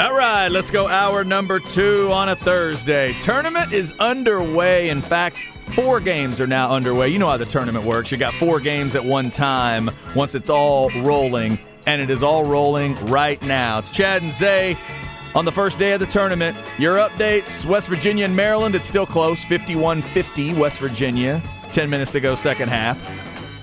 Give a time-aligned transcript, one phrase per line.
[0.00, 3.12] All right, let's go hour number two on a Thursday.
[3.18, 4.88] Tournament is underway.
[4.88, 5.36] In fact,
[5.74, 7.10] four games are now underway.
[7.10, 8.10] You know how the tournament works.
[8.10, 12.46] You got four games at one time once it's all rolling, and it is all
[12.46, 13.80] rolling right now.
[13.80, 14.78] It's Chad and Zay
[15.34, 16.56] on the first day of the tournament.
[16.78, 21.42] Your updates West Virginia and Maryland, it's still close 51 50, West Virginia.
[21.72, 22.98] 10 minutes to go, second half.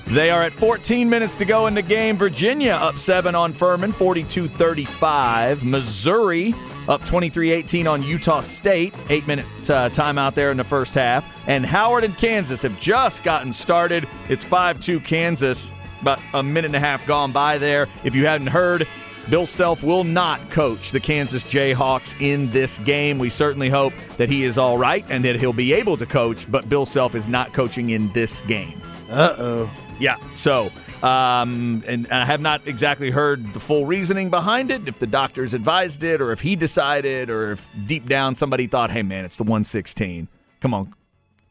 [0.10, 2.16] They are at 14 minutes to go in the game.
[2.16, 5.66] Virginia up 7 on Furman, 42 35.
[5.66, 6.56] Missouri
[6.88, 8.96] up 23 18 on Utah State.
[9.10, 11.30] Eight minute uh, timeout there in the first half.
[11.48, 14.08] And Howard and Kansas have just gotten started.
[14.30, 17.90] It's 5 2 Kansas, about a minute and a half gone by there.
[18.06, 18.88] If you hadn't heard,
[19.30, 23.20] Bill Self will not coach the Kansas Jayhawks in this game.
[23.20, 26.50] We certainly hope that he is all right and that he'll be able to coach,
[26.50, 28.82] but Bill Self is not coaching in this game.
[29.10, 29.72] Uh oh.
[30.00, 30.18] Yeah.
[30.36, 30.72] So,
[31.04, 35.54] um, and, I have not exactly heard the full reasoning behind it, if the doctors
[35.54, 39.38] advised it, or if he decided, or if deep down somebody thought, hey, man, it's
[39.38, 40.28] the 116.
[40.62, 40.94] Come on.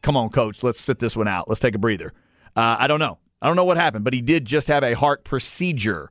[0.01, 0.63] Come on, coach.
[0.63, 1.47] Let's sit this one out.
[1.47, 2.13] Let's take a breather.
[2.55, 3.19] Uh, I don't know.
[3.41, 6.09] I don't know what happened, but he did just have a heart procedure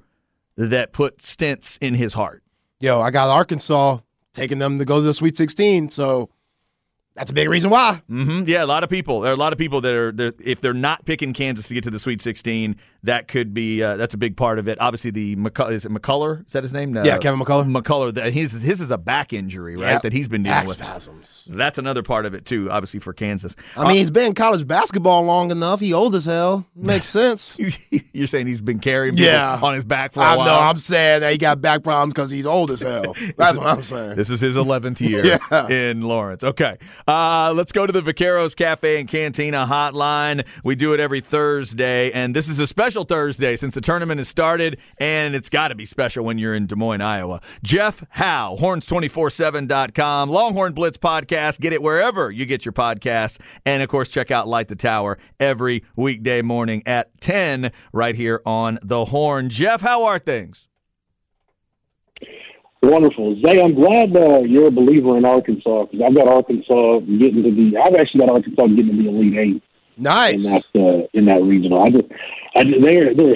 [0.56, 2.42] that put stents in his heart.
[2.80, 3.98] Yo, I got Arkansas
[4.32, 5.90] taking them to go to the Sweet 16.
[5.90, 6.30] So
[7.16, 8.02] that's a big reason why.
[8.10, 8.44] Mm-hmm.
[8.46, 9.20] Yeah, a lot of people.
[9.20, 11.84] There are a lot of people that are, if they're not picking Kansas to get
[11.84, 12.76] to the Sweet 16,
[13.06, 14.80] that could be uh, that's a big part of it.
[14.80, 16.46] Obviously, the McCull- is it McCullar?
[16.46, 16.92] Is that his name?
[16.92, 17.02] No.
[17.02, 17.70] Yeah, Kevin McCullar.
[17.70, 18.32] McCullar.
[18.32, 19.92] His his is a back injury, right?
[19.92, 20.02] Yep.
[20.02, 20.76] That he's been dealing back with.
[20.76, 21.48] Spasms.
[21.50, 22.70] That's another part of it too.
[22.70, 23.56] Obviously for Kansas.
[23.76, 25.80] I mean, uh, he's been in college basketball long enough.
[25.80, 26.66] He old as hell.
[26.74, 27.58] Makes sense.
[28.12, 29.58] You're saying he's been carrying yeah.
[29.62, 30.46] on his back for a I while.
[30.46, 30.58] know.
[30.58, 33.14] I'm saying that he got back problems because he's old as hell.
[33.36, 34.16] That's what I'm saying.
[34.16, 35.68] This is his 11th year yeah.
[35.68, 36.42] in Lawrence.
[36.44, 40.46] Okay, uh, let's go to the Vaqueros Cafe and Cantina hotline.
[40.64, 44.28] We do it every Thursday, and this is a special Thursday since the tournament has
[44.28, 47.40] started, and it's got to be special when you're in Des Moines, Iowa.
[47.62, 51.60] Jeff Howe, horns247.com, Longhorn Blitz podcast.
[51.60, 53.40] Get it wherever you get your podcasts.
[53.64, 58.40] And of course, check out Light the Tower every weekday morning at 10 right here
[58.46, 59.50] on The Horn.
[59.50, 60.68] Jeff, how are things?
[62.82, 63.60] Wonderful, Zay.
[63.60, 67.78] I'm glad uh, you're a believer in Arkansas because I've got Arkansas getting to the.
[67.82, 69.62] I've actually got Arkansas getting to the Elite Eight.
[69.96, 71.82] Nice in that uh, in that regional.
[71.82, 72.04] I just,
[72.54, 73.34] I, they're they're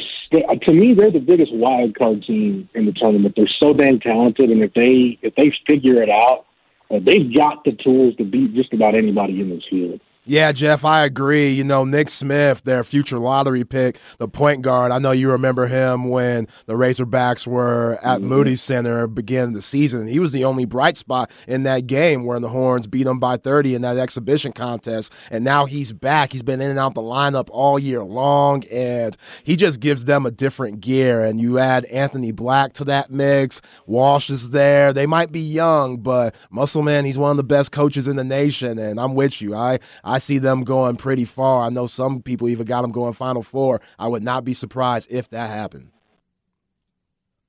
[0.63, 3.35] to me they're the biggest wild card team in the tournament.
[3.37, 6.47] They're so damn talented, and if they if they figure it out,
[6.91, 10.01] uh, they've got the tools to beat just about anybody in this field.
[10.31, 11.49] Yeah, Jeff, I agree.
[11.49, 14.93] You know, Nick Smith, their future lottery pick, the point guard.
[14.93, 18.29] I know you remember him when the Razorbacks were at mm-hmm.
[18.29, 20.07] Moody Center beginning the season.
[20.07, 23.39] He was the only bright spot in that game where the Horns beat them by
[23.39, 25.13] 30 in that exhibition contest.
[25.33, 26.31] And now he's back.
[26.31, 30.27] He's been in and out the lineup all year long, and he just gives them
[30.27, 31.25] a different gear.
[31.25, 33.61] And you add Anthony Black to that mix.
[33.87, 34.93] Walsh is there.
[34.93, 38.79] They might be young, but Musselman, he's one of the best coaches in the nation.
[38.79, 39.57] And I'm with you.
[39.57, 41.65] I, I see them going pretty far.
[41.65, 43.81] I know some people even got them going Final Four.
[43.99, 45.91] I would not be surprised if that happened.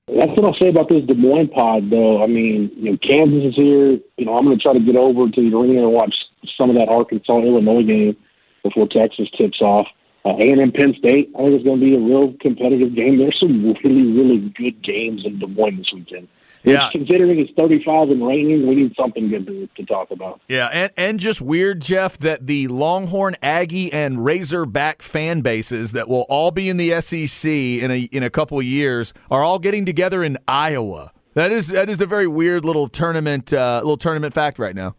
[0.07, 2.21] That's what I'll say about this Des Moines pod, though.
[2.21, 3.91] I mean, you know, Kansas is here.
[4.17, 6.13] You know, I'm going to try to get over to the arena and watch
[6.59, 8.17] some of that Arkansas Illinois game
[8.63, 9.87] before Texas tips off.
[10.25, 13.17] Uh, A&M Penn State, I think it's going to be a real competitive game.
[13.17, 16.27] There's some really, really good games in Des Moines this weekend.
[16.63, 16.89] Yeah.
[16.91, 20.41] considering it's 35 and raining, we need something good to, to talk about.
[20.47, 26.07] Yeah, and, and just weird, Jeff, that the Longhorn, Aggie, and Razorback fan bases that
[26.07, 29.59] will all be in the SEC in a in a couple of years are all
[29.59, 31.11] getting together in Iowa.
[31.33, 34.95] That is that is a very weird little tournament uh, little tournament fact right now.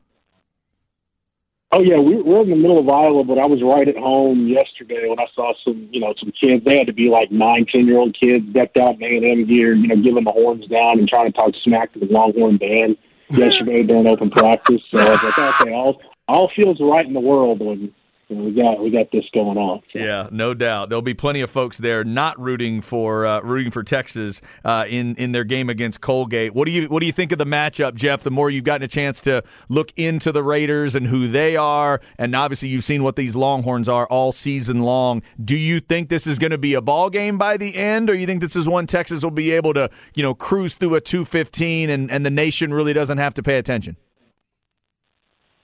[1.75, 4.47] Oh yeah, we, we're in the middle of Iowa, but I was right at home
[4.47, 6.63] yesterday when I saw some, you know, some kids.
[6.67, 9.29] They had to be like nine, ten year old kids decked out in A and
[9.29, 12.07] M gear, you know, giving the horns down and trying to talk smack to the
[12.07, 12.99] Longhorn band
[13.31, 14.83] yesterday during open practice.
[14.91, 17.95] So I was like, okay, all all feels right in the world when
[18.37, 19.83] we got we got this going on.
[19.93, 19.99] So.
[19.99, 20.89] Yeah, no doubt.
[20.89, 25.15] There'll be plenty of folks there not rooting for uh, rooting for Texas uh, in
[25.17, 26.55] in their game against Colgate.
[26.55, 28.23] What do you what do you think of the matchup, Jeff?
[28.23, 32.01] The more you've gotten a chance to look into the Raiders and who they are,
[32.19, 35.23] and obviously you've seen what these Longhorns are all season long.
[35.43, 38.15] Do you think this is going to be a ball game by the end, or
[38.15, 41.01] you think this is one Texas will be able to you know cruise through a
[41.01, 43.97] two fifteen and and the nation really doesn't have to pay attention?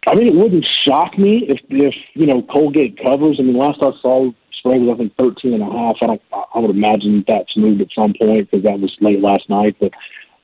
[0.06, 3.36] I mean, it wouldn't shock me if if you know Colgate covers.
[3.38, 5.96] I mean, last I saw spread was I think thirteen and a half.
[6.02, 6.22] I don't.
[6.32, 9.76] I would imagine that's moved at some point because that was late last night.
[9.80, 9.92] But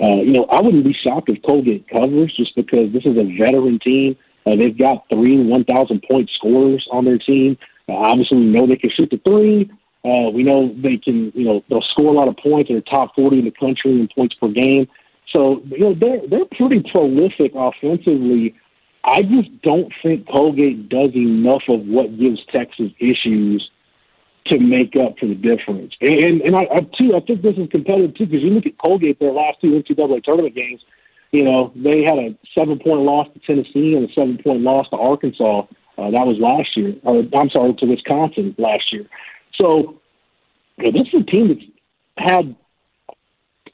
[0.00, 3.24] uh, you know, I wouldn't be shocked if Colgate covers just because this is a
[3.38, 4.16] veteran team.
[4.46, 7.56] Uh, they've got three one thousand point scorers on their team.
[7.88, 9.70] Uh, obviously, we know they can shoot the three.
[10.04, 11.32] Uh, we know they can.
[11.34, 12.68] You know, they'll score a lot of points.
[12.68, 14.88] They're top forty in the country in points per game.
[15.34, 18.54] So you know they're they're pretty prolific offensively.
[19.04, 23.70] I just don't think Colgate does enough of what gives Texas issues
[24.46, 25.92] to make up for the difference.
[26.00, 28.78] And and I, I too I think this is competitive too because you look at
[28.78, 30.80] Colgate their last two NCAA tournament games.
[31.32, 34.88] You know they had a seven point loss to Tennessee and a seven point loss
[34.90, 35.66] to Arkansas.
[35.96, 39.06] Uh, that was last year, or I'm sorry, to Wisconsin last year.
[39.60, 40.00] So
[40.78, 42.56] you know, this is a team that's had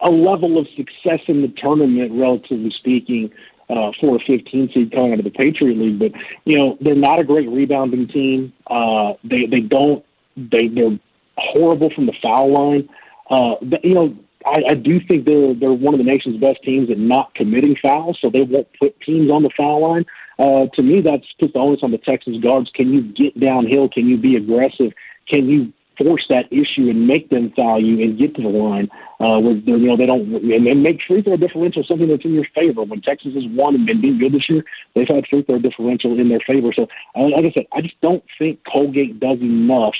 [0.02, 3.30] a level of success in the tournament, relatively speaking,
[3.70, 5.98] uh, for a 15 seed coming out of the Patriot League.
[5.98, 6.12] But
[6.44, 8.52] you know, they're not a great rebounding team.
[8.66, 10.04] Uh, they they don't
[10.36, 10.98] they they're
[11.36, 12.88] horrible from the foul line.
[13.30, 16.62] Uh, but, you know, I, I do think they're they're one of the nation's best
[16.64, 20.04] teams at not committing fouls, so they won't put teams on the foul line.
[20.38, 22.70] Uh, to me, that's puts the onus on the Texas guards.
[22.74, 23.88] Can you get downhill?
[23.88, 24.92] Can you be aggressive?
[25.28, 28.88] Can you force that issue and make them foul you and get to the line
[29.20, 32.34] uh, where you know they don't and, and make free throw differential something that's in
[32.34, 32.82] your favor.
[32.82, 34.64] When Texas has won and been good this year,
[34.94, 36.70] they've had free throw differential in their favor.
[36.78, 39.94] So, uh, like I said, I just don't think Colgate does enough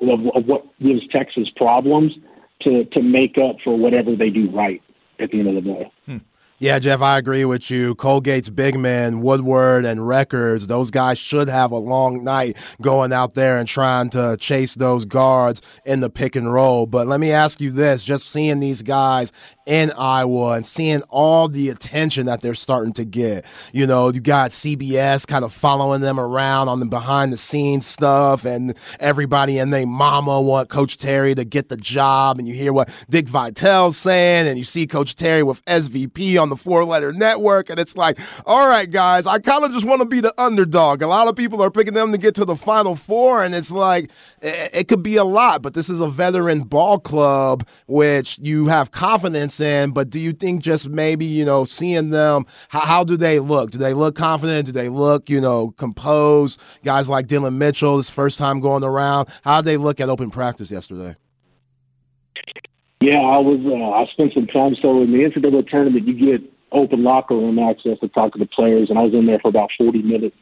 [0.00, 2.12] of, of what gives Texas problems
[2.62, 4.82] to to make up for whatever they do right
[5.18, 5.92] at the end of the day.
[6.06, 6.16] Hmm.
[6.64, 7.94] Yeah, Jeff, I agree with you.
[7.94, 13.34] Colgate's big men, Woodward and Records, those guys should have a long night going out
[13.34, 16.86] there and trying to chase those guards in the pick and roll.
[16.86, 19.30] But let me ask you this just seeing these guys
[19.66, 23.44] in Iowa and seeing all the attention that they're starting to get.
[23.72, 27.86] You know, you got CBS kind of following them around on the behind the scenes
[27.86, 32.38] stuff, and everybody and they mama want Coach Terry to get the job.
[32.38, 36.48] And you hear what Dick Vitale's saying, and you see Coach Terry with SVP on
[36.50, 37.70] the four letter network.
[37.70, 41.02] And it's like, all right, guys, I kind of just want to be the underdog.
[41.02, 43.70] A lot of people are picking them to get to the final four, and it's
[43.70, 44.10] like,
[44.42, 48.66] it, it could be a lot, but this is a veteran ball club, which you
[48.66, 53.04] have confidence in, but do you think just maybe, you know, seeing them, how, how
[53.04, 53.70] do they look?
[53.70, 54.66] Do they look confident?
[54.66, 56.60] Do they look, you know, composed?
[56.84, 60.30] Guys like Dillon Mitchell, this first time going around, how did they look at open
[60.30, 61.16] practice yesterday?
[63.04, 63.60] Yeah, I was.
[63.60, 64.72] Uh, I spent some time.
[64.80, 66.40] So in the NCAA tournament, you get
[66.72, 69.52] open locker room access to talk to the players, and I was in there for
[69.52, 70.40] about 40 minutes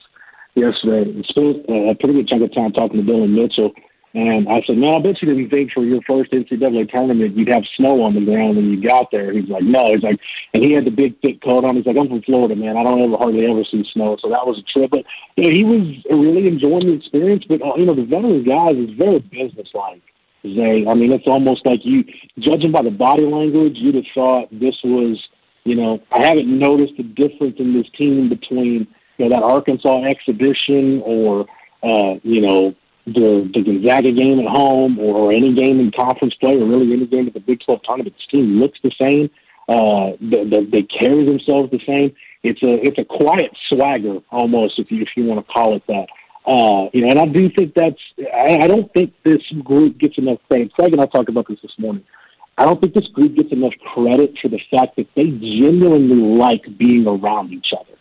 [0.55, 1.11] yesterday.
[1.11, 3.75] And spent uh, a pretty good chunk of time talking to Dillon Mitchell.
[4.15, 7.51] And I said, man, I bet you didn't think for your first NCAA tournament you'd
[7.51, 9.33] have snow on the ground when you got there.
[9.33, 9.83] He's like, no.
[9.91, 10.21] He's like,
[10.55, 11.75] and he had the big thick coat on.
[11.75, 12.77] He's like, I'm from Florida, man.
[12.77, 14.15] I don't ever hardly ever see snow.
[14.23, 14.93] So that was a trip.
[14.93, 15.03] But
[15.35, 15.83] you know, he was
[16.15, 17.43] really enjoying the experience.
[17.49, 20.05] But uh, you know, the veteran guys is very businesslike.
[20.43, 22.05] Zay, I mean, it's almost like you,
[22.39, 25.23] judging by the body language, you'd have thought this was,
[25.65, 30.05] you know, I haven't noticed the difference in this team between you know that Arkansas
[30.05, 31.47] exhibition or
[31.83, 32.75] uh, you know
[33.07, 37.07] the the Gonzaga game at home or any game in conference play or really any
[37.07, 39.31] game at the Big 12 tournament, this team looks the same.
[39.69, 42.15] Uh, they, they, they carry themselves the same.
[42.43, 45.83] It's a it's a quiet swagger almost, if you if you want to call it
[45.87, 46.07] that.
[46.45, 48.01] Uh, you know, and I do think that's.
[48.19, 50.73] I, I don't think this group gets enough credit.
[50.73, 52.05] Craig and I talked about this this morning.
[52.59, 56.63] I don't think this group gets enough credit for the fact that they genuinely like
[56.79, 57.97] being around each other.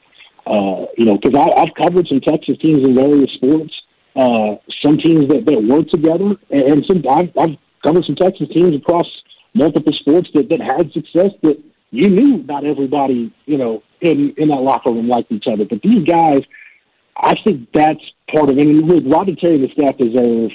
[0.45, 3.74] Uh, you know, because I've covered some Texas teams in various sports,
[4.15, 8.75] uh, some teams that, that work together, and some I've, I've covered some Texas teams
[8.75, 9.05] across
[9.53, 14.50] multiple sports that, that had success that you knew not everybody, you know, in, in
[14.50, 15.65] that locker room liked each other.
[15.65, 16.41] But these guys,
[17.18, 18.01] I think that's
[18.34, 18.68] part of it.
[18.68, 20.51] And look, Rodney Terry and the staff deserve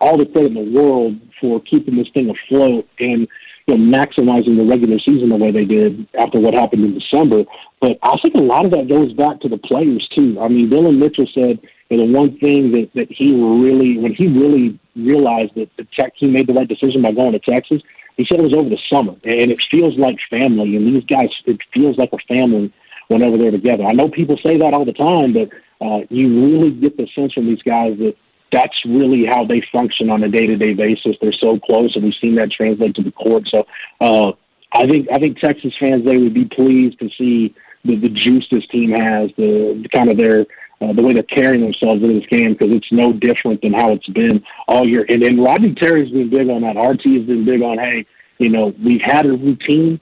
[0.00, 3.26] all the credit in the world for keeping this thing afloat and
[3.66, 7.44] you know, maximizing the regular season the way they did after what happened in December.
[7.80, 10.38] But I think a lot of that goes back to the players too.
[10.40, 11.60] I mean, Dillon Mitchell said
[11.90, 16.12] and the one thing that, that he really, when he really realized that the tech,
[16.16, 17.80] he made the right decision by going to Texas,
[18.16, 19.12] he said it was over the summer.
[19.24, 20.76] And it feels like family.
[20.76, 22.72] And these guys, it feels like a family
[23.08, 23.84] whenever they're together.
[23.84, 25.48] I know people say that all the time, but
[25.84, 28.14] uh, you really get the sense from these guys that
[28.52, 31.16] that's really how they function on a day to day basis.
[31.20, 33.44] They're so close, and we've seen that translate to the court.
[33.52, 33.66] So
[34.00, 34.32] uh,
[34.72, 38.46] I think I think Texas fans they would be pleased to see the, the juice
[38.50, 40.46] this team has, the, the kind of their
[40.80, 43.92] uh, the way they're carrying themselves in this game because it's no different than how
[43.92, 45.04] it's been all year.
[45.08, 46.78] And then Rodney Terry's been big on that.
[46.78, 48.06] RT has been big on, hey,
[48.38, 50.00] you know, we've had a routine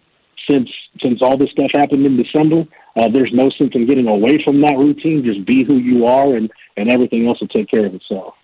[0.49, 0.71] since
[1.03, 2.65] since all this stuff happened in December.
[2.97, 5.23] Uh, there's no sense in getting away from that routine.
[5.25, 8.35] Just be who you are, and and everything else will take care of itself.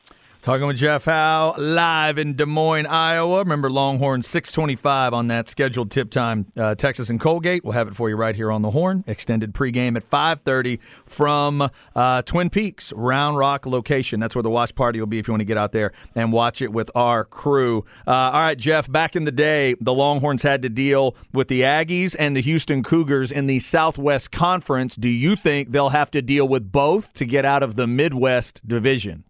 [0.43, 3.39] Talking with Jeff Howe live in Des Moines, Iowa.
[3.39, 6.47] Remember Longhorn 625 on that scheduled tip time.
[6.57, 7.63] Uh, Texas and Colgate.
[7.63, 9.05] We'll have it for you right here on the Horn.
[9.07, 14.19] Extended pregame at 5:30 from uh, Twin Peaks, Round Rock location.
[14.19, 16.33] That's where the watch party will be if you want to get out there and
[16.33, 17.85] watch it with our crew.
[18.05, 18.91] Uh, all right, Jeff.
[18.91, 22.83] Back in the day, the Longhorns had to deal with the Aggies and the Houston
[22.83, 24.97] Cougars in the Southwest Conference.
[24.97, 28.67] Do you think they'll have to deal with both to get out of the Midwest
[28.67, 29.23] division?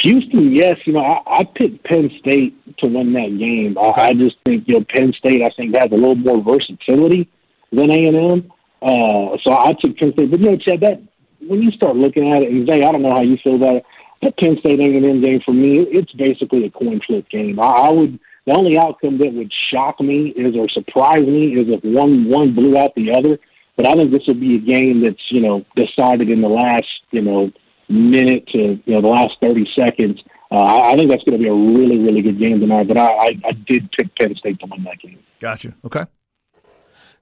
[0.00, 0.76] Houston, yes.
[0.86, 3.76] You know, I, I picked Penn State to win that game.
[3.78, 5.42] I, I just think you know Penn State.
[5.42, 7.28] I think has a little more versatility
[7.70, 8.52] than A and M.
[8.80, 10.30] Uh, so I took Penn State.
[10.30, 11.02] But you know, Chad, that
[11.46, 13.76] when you start looking at it, and Zay, I don't know how you feel about
[13.76, 13.84] it.
[14.22, 17.60] That Penn State A and M game for me, it's basically a coin flip game.
[17.60, 18.18] I, I would.
[18.44, 22.54] The only outcome that would shock me is or surprise me is if one one
[22.54, 23.38] blew out the other.
[23.76, 26.86] But I think this would be a game that's you know decided in the last
[27.10, 27.52] you know
[27.92, 30.20] minute to you know the last thirty seconds.
[30.50, 32.88] Uh, I, I think that's going to be a really really good game tonight.
[32.88, 35.18] But I, I, I did pick Penn State to win that game.
[35.40, 35.74] Gotcha.
[35.84, 36.04] Okay.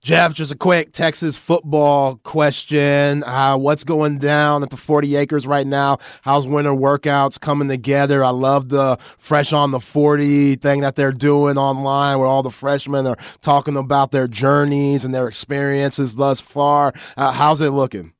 [0.02, 3.22] Jeff, just a quick Texas football question.
[3.22, 5.98] Uh, what's going down at the 40 acres right now?
[6.22, 8.24] How's winter workouts coming together?
[8.24, 12.50] I love the fresh on the 40 thing that they're doing online where all the
[12.50, 16.94] freshmen are talking about their journeys and their experiences thus far.
[17.18, 18.14] Uh, how's it looking?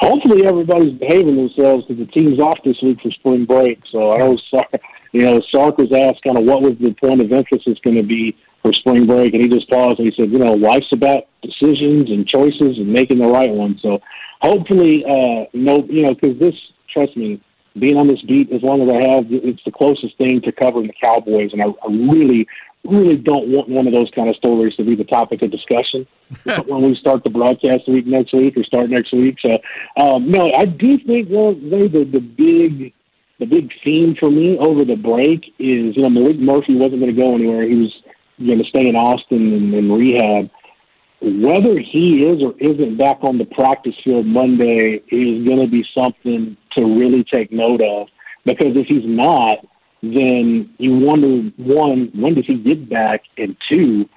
[0.00, 3.80] Hopefully everybody's behaving themselves because the team's off this week for spring break.
[3.92, 4.36] So I know,
[5.12, 8.02] you know, Sark was asked kind of what was the point of emphasis going to
[8.02, 11.24] be for spring break, and he just paused and he said, you know, life's about
[11.42, 13.78] decisions and choices and making the right one.
[13.82, 14.00] So
[14.40, 16.54] hopefully, uh, no, you know, because this,
[16.92, 17.40] trust me,
[17.78, 20.88] being on this beat as long as I have, it's the closest thing to covering
[20.88, 22.46] the Cowboys, and I, I really
[22.84, 26.06] really don't want one of those kind of stories to be the topic of discussion
[26.66, 29.36] when we start the broadcast week next week or start next week.
[29.44, 29.58] So,
[29.96, 32.92] um, no, I do think well, the the big
[33.38, 37.14] the big theme for me over the break is you know Maalik Murphy wasn't going
[37.14, 37.68] to go anywhere.
[37.68, 37.92] He was
[38.38, 40.50] going to stay in Austin and, and rehab.
[41.22, 45.84] Whether he is or isn't back on the practice field Monday is going to be
[45.94, 48.08] something to really take note of
[48.46, 49.58] because if he's not,
[50.02, 54.08] then you wonder one, when does he get back, and two,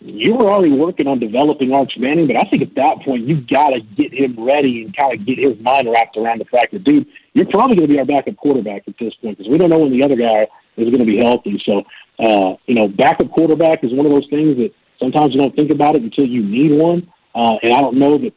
[0.00, 3.40] you were already working on developing Arch Manning, but I think at that point you
[3.40, 6.72] got to get him ready and kind of get his mind wrapped around the fact
[6.72, 9.58] that, dude, you're probably going to be our backup quarterback at this point because we
[9.58, 11.60] don't know when the other guy is going to be healthy.
[11.64, 11.82] So,
[12.18, 15.70] uh, you know, backup quarterback is one of those things that sometimes you don't think
[15.70, 17.10] about it until you need one.
[17.34, 18.32] Uh, and I don't know that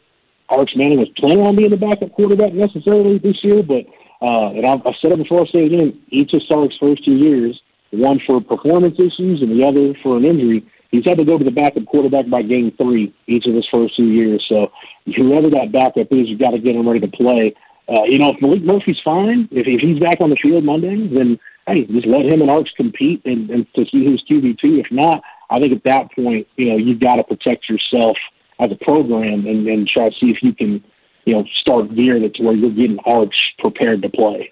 [0.50, 3.86] Arch Manning was planning on being the backup quarterback necessarily this year, but
[4.22, 6.02] uh, and I've, I've said it before, I'll say it again.
[6.10, 7.60] Each of Sark's first two years,
[7.92, 11.44] one for performance issues and the other for an injury, he's had to go to
[11.44, 14.46] the backup quarterback by game three each of his first two years.
[14.52, 14.72] So
[15.06, 17.56] whoever that backup is, you've got to get him ready to play.
[17.88, 21.08] Uh, you know, if Maalik Murphy's fine, if, if he's back on the field Monday,
[21.08, 24.80] then hey, just let him and Arch compete and, and to see who's QB two.
[24.84, 28.18] If not, I think at that point, you know, you've got to protect yourself
[28.60, 30.84] as a program and, and try to see if you can
[31.26, 34.52] you know, start gear that's where you're getting Arch prepared to play.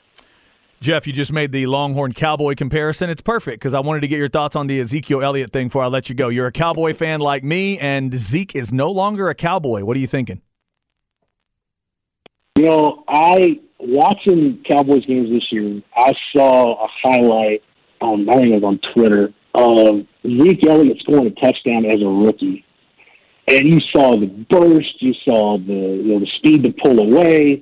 [0.79, 3.09] Jeff, you just made the Longhorn Cowboy comparison.
[3.09, 5.83] It's perfect because I wanted to get your thoughts on the Ezekiel Elliott thing before
[5.83, 6.29] I let you go.
[6.29, 9.83] You're a Cowboy fan like me, and Zeke is no longer a Cowboy.
[9.83, 10.41] What are you thinking?
[12.55, 15.81] You know, I watching Cowboys games this year.
[15.95, 17.63] I saw a highlight
[17.99, 22.07] on I think it was on Twitter of Zeke Elliott scoring a touchdown as a
[22.07, 22.63] rookie,
[23.47, 27.61] and you saw the burst, you saw the you know the speed to pull away,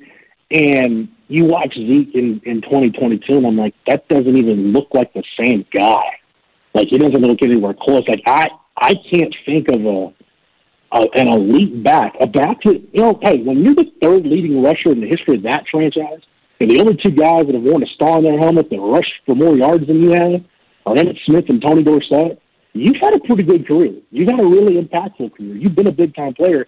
[0.52, 5.14] and you watch Zeke in in 2022, and I'm like, that doesn't even look like
[5.14, 6.04] the same guy.
[6.74, 8.04] Like he doesn't look anywhere close.
[8.08, 10.14] Like I I can't think of a,
[10.92, 13.20] a an elite back, a back that you know.
[13.22, 16.22] Hey, when you're the third leading rusher in the history of that franchise,
[16.60, 19.10] and the only two guys that have worn a star on their helmet that rush
[19.26, 20.44] for more yards than you have
[20.86, 22.42] are Emmitt Smith and Tony Dorsett
[22.76, 23.96] you've had a pretty good career.
[24.12, 25.56] You've had a really impactful career.
[25.56, 26.68] You've been a big time player.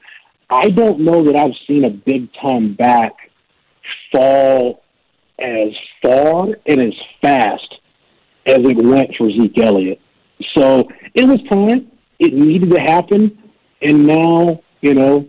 [0.50, 3.14] I don't know that I've seen a big time back
[4.12, 4.84] fall
[5.40, 5.70] as
[6.02, 7.76] far and as fast
[8.48, 10.00] as it went for Zeke Elliott.
[10.56, 11.92] So it was time.
[12.20, 13.38] It needed to happen.
[13.82, 15.28] And now, you know,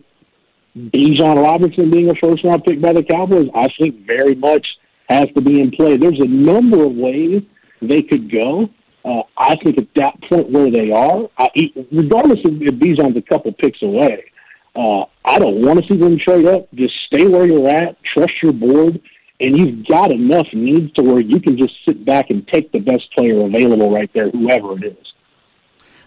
[0.77, 4.67] Bijan Robinson being a first round pick by the Cowboys, I think very much
[5.09, 5.97] has to be in play.
[5.97, 7.43] There's a number of ways
[7.83, 8.69] they could go.
[9.09, 11.49] Uh, I think at that point where they are, I,
[11.91, 14.31] regardless of if Bijan's a couple picks away,
[14.77, 16.69] uh, I don't want to see them trade up.
[16.75, 19.01] Just stay where you're at, trust your board,
[19.41, 22.81] and you've got enough needs to where you can just sit back and take the
[22.81, 25.08] best player available right there, whoever it is.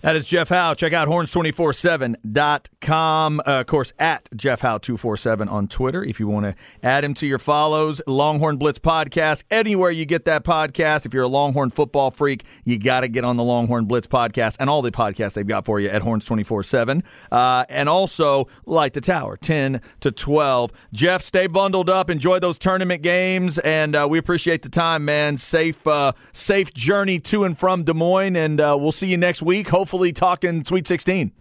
[0.01, 0.73] That is Jeff Howe.
[0.73, 2.61] Check out horns247.com.
[2.81, 3.39] jeffhowe.com.
[3.39, 7.39] Uh, of course, at jeffhowe247 on Twitter if you want to add him to your
[7.39, 8.01] follows.
[8.07, 11.05] Longhorn Blitz Podcast, anywhere you get that podcast.
[11.05, 14.57] If you're a Longhorn football freak, you got to get on the Longhorn Blitz Podcast
[14.59, 17.03] and all the podcasts they've got for you at Horns 24 uh, 7.
[17.31, 20.71] And also, Light the Tower, 10 to 12.
[20.93, 22.09] Jeff, stay bundled up.
[22.09, 23.57] Enjoy those tournament games.
[23.59, 25.37] And uh, we appreciate the time, man.
[25.37, 28.35] Safe, uh, safe journey to and from Des Moines.
[28.35, 31.31] And uh, we'll see you next week, hopefully talking Sweet 16.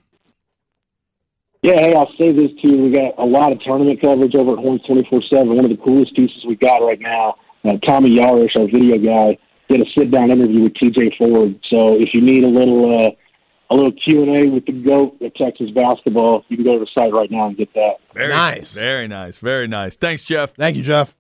[1.62, 2.84] Yeah, hey, I'll say this too.
[2.84, 5.48] We got a lot of tournament coverage over at Horns 24 7.
[5.54, 9.36] One of the coolest pieces we got right now, uh, Tommy Yarish, our video guy,
[9.68, 11.60] did a sit down interview with TJ Ford.
[11.68, 13.10] So if you need a little, uh,
[13.68, 16.80] a little Q and A with the goat at Texas basketball, you can go to
[16.80, 17.96] the site right now and get that.
[18.14, 18.72] Very Nice.
[18.72, 19.36] Very nice.
[19.36, 19.96] Very nice.
[19.96, 20.54] Thanks, Jeff.
[20.54, 21.14] Thank you, Jeff.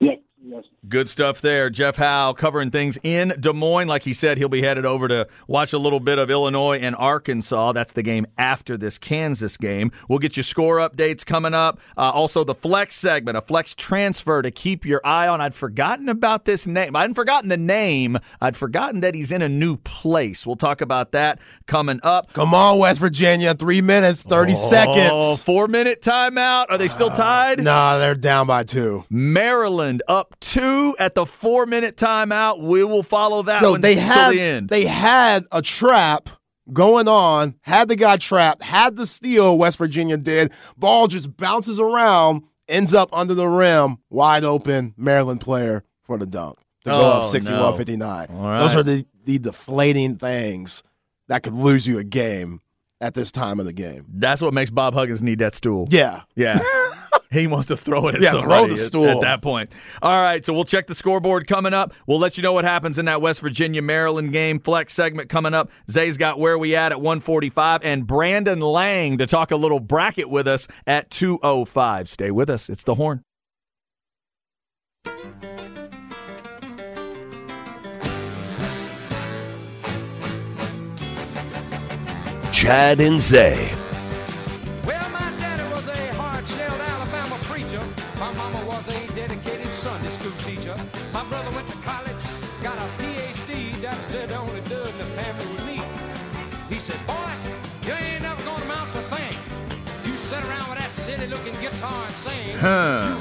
[0.00, 0.22] Yep.
[0.42, 0.64] Yes.
[0.88, 1.68] Good stuff there.
[1.68, 3.88] Jeff Howe covering things in Des Moines.
[3.88, 6.94] Like he said, he'll be headed over to watch a little bit of Illinois and
[6.94, 7.72] Arkansas.
[7.72, 9.90] That's the game after this Kansas game.
[10.08, 11.80] We'll get you score updates coming up.
[11.96, 15.40] Uh, also, the flex segment, a flex transfer to keep your eye on.
[15.40, 16.94] I'd forgotten about this name.
[16.94, 18.18] I hadn't forgotten the name.
[18.40, 20.46] I'd forgotten that he's in a new place.
[20.46, 22.32] We'll talk about that coming up.
[22.32, 23.54] Come on, West Virginia.
[23.54, 25.42] Three minutes, 30 Oh, seconds.
[25.42, 26.66] four minute timeout.
[26.70, 27.58] Are they still tied?
[27.64, 29.04] Nah, they're down by two.
[29.10, 32.60] Maryland up two at the four minute timeout.
[32.60, 34.68] We will follow that No, one they had the end.
[34.68, 36.28] they had a trap
[36.72, 40.52] going on, had the guy trapped, had the steal, West Virginia did.
[40.76, 46.26] Ball just bounces around, ends up under the rim, wide open, Maryland player for the
[46.26, 46.58] dunk.
[46.84, 48.26] To go Oh, up 61 59.
[48.30, 48.58] All right.
[48.60, 50.82] Those are the, the deflating things
[51.28, 52.60] that could lose you a game
[53.00, 54.06] at this time of the game.
[54.08, 55.86] That's what makes Bob Huggins need that stool.
[55.90, 56.22] Yeah.
[56.34, 56.58] Yeah.
[57.30, 59.08] he wants to throw it at Yeah, throw somebody the at- stool.
[59.08, 59.72] at that point.
[60.02, 61.92] All right, so we'll check the scoreboard coming up.
[62.06, 64.60] We'll let you know what happens in that West Virginia Maryland game.
[64.60, 65.70] Flex segment coming up.
[65.90, 70.30] Zay's got where we at at 145 and Brandon Lang to talk a little bracket
[70.30, 72.08] with us at 205.
[72.08, 72.68] Stay with us.
[72.68, 73.22] It's the horn.
[82.52, 83.75] Chad and Zay.
[102.62, 103.16] I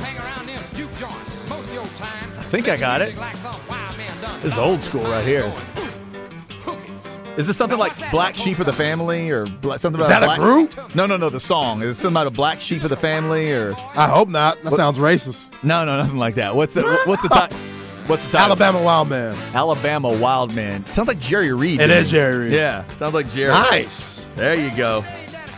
[2.50, 3.16] think I got it.
[4.42, 5.52] This is old school right here.
[7.38, 10.28] Is this something like Black Sheep of the Family or bla- something Is that a
[10.28, 10.96] black- group?
[10.96, 11.30] No, no, no.
[11.30, 14.30] The song is it something about a Black Sheep of the Family or I hope
[14.30, 14.62] not.
[14.64, 15.52] That sounds racist.
[15.64, 16.56] no, no, nothing like that.
[16.56, 17.50] What's the what's the time?
[18.08, 18.52] What's the title?
[18.52, 19.36] Alabama Wild Man.
[19.56, 20.86] Alabama Wild Man.
[20.92, 21.82] Sounds like Jerry Reed.
[21.82, 22.12] It is.
[22.12, 22.54] Jerry Reed.
[22.54, 23.52] Yeah, sounds like Jerry.
[23.52, 24.30] Nice.
[24.36, 25.04] There you go.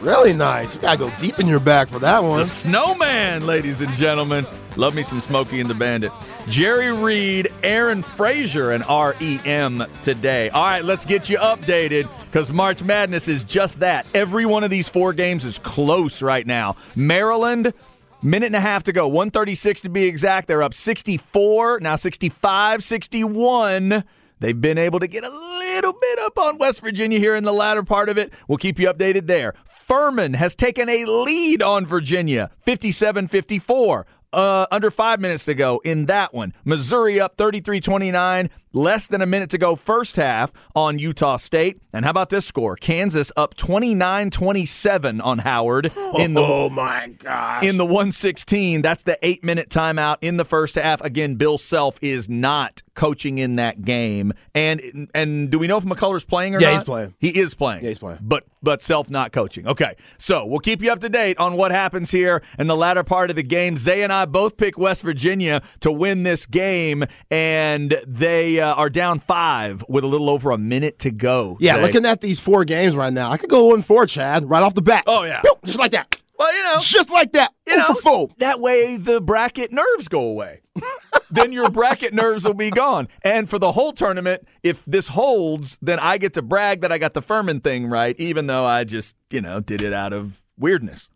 [0.02, 0.76] Really nice.
[0.76, 2.40] You gotta go deep in your back for that one.
[2.40, 4.46] The Snowman, ladies and gentlemen.
[4.76, 6.12] Love me some Smokey and the Bandit.
[6.48, 10.50] Jerry Reed, Aaron Frazier, and REM today.
[10.50, 14.06] All right, let's get you updated because March Madness is just that.
[14.14, 16.76] Every one of these four games is close right now.
[16.96, 17.74] Maryland,
[18.22, 19.08] minute and a half to go.
[19.08, 20.48] 136 to be exact.
[20.48, 24.04] They're up 64, now 65, 61.
[24.40, 27.54] They've been able to get a little bit up on West Virginia here in the
[27.54, 28.32] latter part of it.
[28.48, 29.56] We'll keep you updated there.
[29.88, 34.06] Furman has taken a lead on Virginia, 57 54.
[34.34, 36.54] Uh, under five minutes to go in that one.
[36.66, 38.50] Missouri up 33 29.
[38.78, 41.82] Less than a minute to go first half on Utah State.
[41.94, 42.76] And how about this score?
[42.76, 45.86] Kansas up 29 27 on Howard
[46.20, 47.64] in the oh my gosh.
[47.64, 48.84] in the 116.
[48.84, 51.02] That's the eight minute timeout in the first half.
[51.02, 54.34] Again, Bill Self is not coaching in that game.
[54.54, 56.74] And and do we know if McCullar's playing or Yeah, not?
[56.76, 57.16] he's playing.
[57.20, 57.84] He is playing.
[57.84, 58.20] Yeah, he's playing.
[58.22, 59.68] But but Self not coaching.
[59.68, 59.96] Okay.
[60.20, 63.30] So we'll keep you up to date on what happens here in the latter part
[63.32, 63.78] of the game.
[63.78, 68.74] Zay and I both pick West Virginia to win this game, and they uh, Uh,
[68.74, 71.56] are down five with a little over a minute to go.
[71.62, 71.82] yeah, Zay.
[71.84, 74.74] looking at these four games right now, I could go 1 4, Chad, right off
[74.74, 75.06] the bat.
[75.08, 75.42] Oh, yeah.
[75.42, 76.18] Boop, just like that.
[76.38, 76.78] Well, you know.
[76.80, 77.54] Just like that.
[77.66, 78.32] you know, for full.
[78.40, 80.64] that way the bracket nerves go away.
[81.32, 83.08] then your bracket nerves will be gone.
[83.22, 86.98] And for the whole tournament, if this holds, then I get to brag that I
[86.98, 90.44] got the Furman thing right, even though I just, you know, did it out of
[90.60, 91.10] weirdness.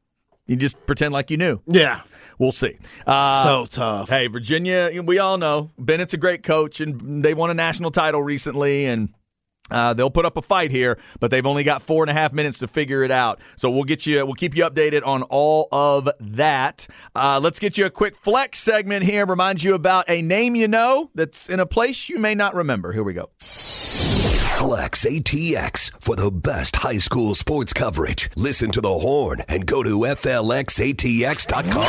[0.52, 1.62] You just pretend like you knew.
[1.66, 2.02] Yeah.
[2.38, 2.78] We'll see.
[3.08, 4.10] Uh, so tough.
[4.10, 8.22] Hey, Virginia, we all know Bennett's a great coach, and they won a national title
[8.22, 9.14] recently, and
[9.70, 12.34] uh, they'll put up a fight here, but they've only got four and a half
[12.34, 13.40] minutes to figure it out.
[13.56, 16.86] So we'll get you, we'll keep you updated on all of that.
[17.16, 19.26] Uh, let's get you a quick flex segment here.
[19.26, 22.92] Remind you about a name you know that's in a place you may not remember.
[22.92, 23.30] Here we go.
[24.62, 28.30] Flex ATX for the best high school sports coverage.
[28.38, 31.88] Listen to the horn and go to FLXATX.com.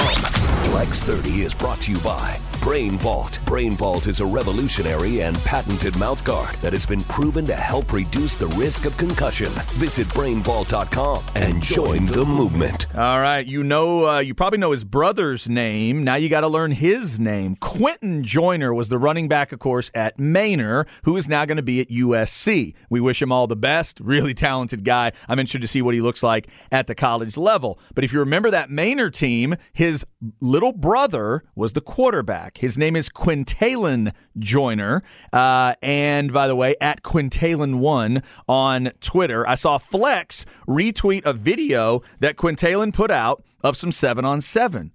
[0.70, 3.40] Flex 30 is brought to you by Brain Vault.
[3.44, 8.36] Brain Vault is a revolutionary and patented mouthguard that has been proven to help reduce
[8.36, 9.48] the risk of concussion.
[9.74, 12.86] Visit brainvault.com and join the movement.
[12.96, 16.04] All right, you know, uh, you probably know his brother's name.
[16.04, 17.56] Now you got to learn his name.
[17.56, 21.62] Quinten Joyner was the running back, of course, at Manor, who is now going to
[21.62, 22.74] be at USC.
[22.88, 23.98] We wish him all the best.
[23.98, 25.10] Really talented guy.
[25.28, 27.80] I'm interested to see what he looks like at the college level.
[27.92, 30.06] But if you remember that Manor team, his
[30.40, 32.51] little brother was the quarterback.
[32.58, 35.02] His name is Quintalon Joyner.
[35.32, 42.02] Uh, and by the way, at Quintalon1 on Twitter, I saw Flex retweet a video
[42.20, 44.92] that Quintalon put out of some seven on seven.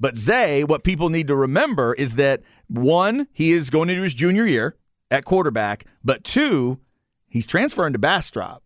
[0.00, 4.14] But Zay, what people need to remember is that one, he is going into his
[4.14, 4.76] junior year
[5.10, 6.78] at quarterback, but two,
[7.26, 8.62] he's transferring to Bastrop.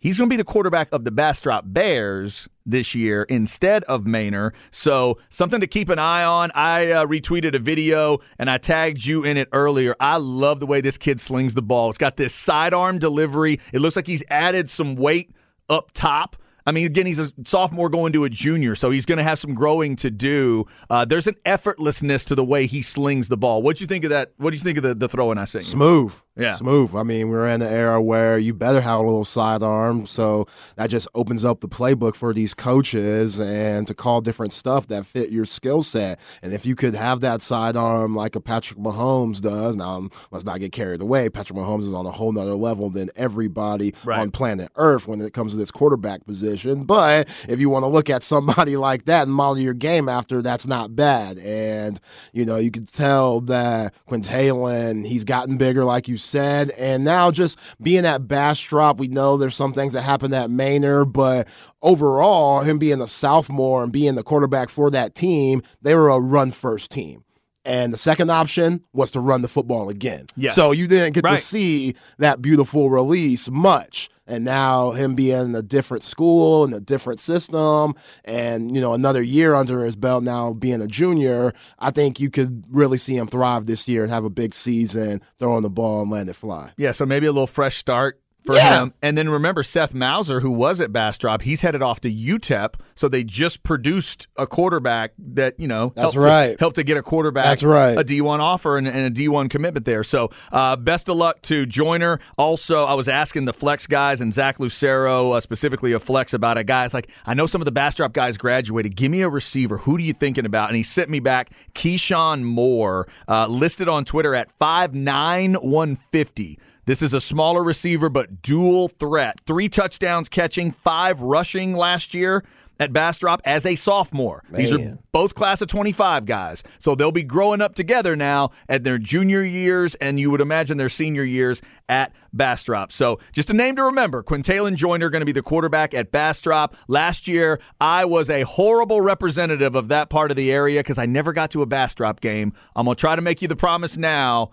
[0.00, 4.54] He's going to be the quarterback of the Bastrop Bears this year instead of Manor.
[4.70, 6.50] So, something to keep an eye on.
[6.54, 9.94] I uh, retweeted a video and I tagged you in it earlier.
[10.00, 11.90] I love the way this kid slings the ball.
[11.90, 13.60] It's got this sidearm delivery.
[13.74, 15.34] It looks like he's added some weight
[15.68, 16.36] up top.
[16.66, 19.38] I mean, again, he's a sophomore going to a junior, so he's going to have
[19.38, 20.66] some growing to do.
[20.88, 23.62] Uh, there's an effortlessness to the way he slings the ball.
[23.62, 24.32] What do you think of that?
[24.36, 25.62] What do you think of the, the throw I seen?
[25.62, 26.14] Smooth.
[26.40, 26.54] Yeah.
[26.54, 26.94] Smooth.
[26.94, 30.06] I mean, we're in an era where you better have a little sidearm.
[30.06, 34.86] So that just opens up the playbook for these coaches and to call different stuff
[34.88, 36.18] that fit your skill set.
[36.42, 40.44] And if you could have that sidearm like a Patrick Mahomes does, now um, let's
[40.44, 41.28] not get carried away.
[41.28, 44.20] Patrick Mahomes is on a whole nother level than everybody Right.
[44.20, 46.84] on planet Earth when it comes to this quarterback position.
[46.84, 50.40] But if you want to look at somebody like that and model your game after,
[50.42, 51.38] that's not bad.
[51.38, 52.00] And,
[52.32, 56.29] you know, you can tell that Quintalon, he's gotten bigger, like you said.
[56.34, 61.04] And now just being at Bastrop, we know there's some things that happen at Manor,
[61.04, 61.48] but
[61.82, 66.20] overall, him being a sophomore and being the quarterback for that team, they were a
[66.20, 67.24] run first team.
[67.64, 70.26] And the second option was to run the football again.
[70.36, 70.54] Yes.
[70.54, 71.38] So you didn't get Right.
[71.38, 74.08] to see that beautiful release much.
[74.30, 78.94] And now him being in a different school and a different system and, you know,
[78.94, 83.16] another year under his belt now being a junior, I think you could really see
[83.16, 86.36] him thrive this year and have a big season throwing the ball and letting it
[86.36, 86.70] fly.
[86.76, 88.82] Yeah, so maybe a little fresh start for Yeah.
[88.82, 88.94] him.
[89.02, 92.74] And then remember Seth Mauser, who was at Bastrop, he's headed off to UTEP.
[92.94, 96.52] So they just produced a quarterback that, you know, That's helped, right.
[96.52, 97.98] to, helped to get a quarterback That's right.
[97.98, 100.04] a D1 offer and, and a D1 commitment there.
[100.04, 102.18] So uh, best of luck to Joyner.
[102.38, 106.58] Also, I was asking the Flex guys and Zach Lucero, uh, specifically of Flex, about
[106.58, 106.64] it.
[106.66, 108.96] Guys, like, I know some of the Bastrop guys graduated.
[108.96, 109.78] Give me a receiver.
[109.78, 110.68] Who do you thinking about?
[110.68, 116.58] And he sent me back Keyshawn Moore, uh, listed on Twitter at 5'9", 150.
[116.90, 119.38] This is a smaller receiver, but dual threat.
[119.46, 122.42] Three touchdowns catching, five rushing last year
[122.80, 124.42] at Bastrop as a sophomore.
[124.50, 126.64] These are both class of 25 guys.
[126.80, 130.78] So they'll be growing up together now at their junior years, and you would imagine
[130.78, 132.90] their senior years at Bastrop.
[132.90, 136.74] So just a name to remember Quintalon Joyner going to be the quarterback at Bastrop.
[136.88, 141.06] Last year, I was a horrible representative of that part of the area because I
[141.06, 142.52] never got to a Bastrop game.
[142.74, 144.50] I'm going to try to make you the promise now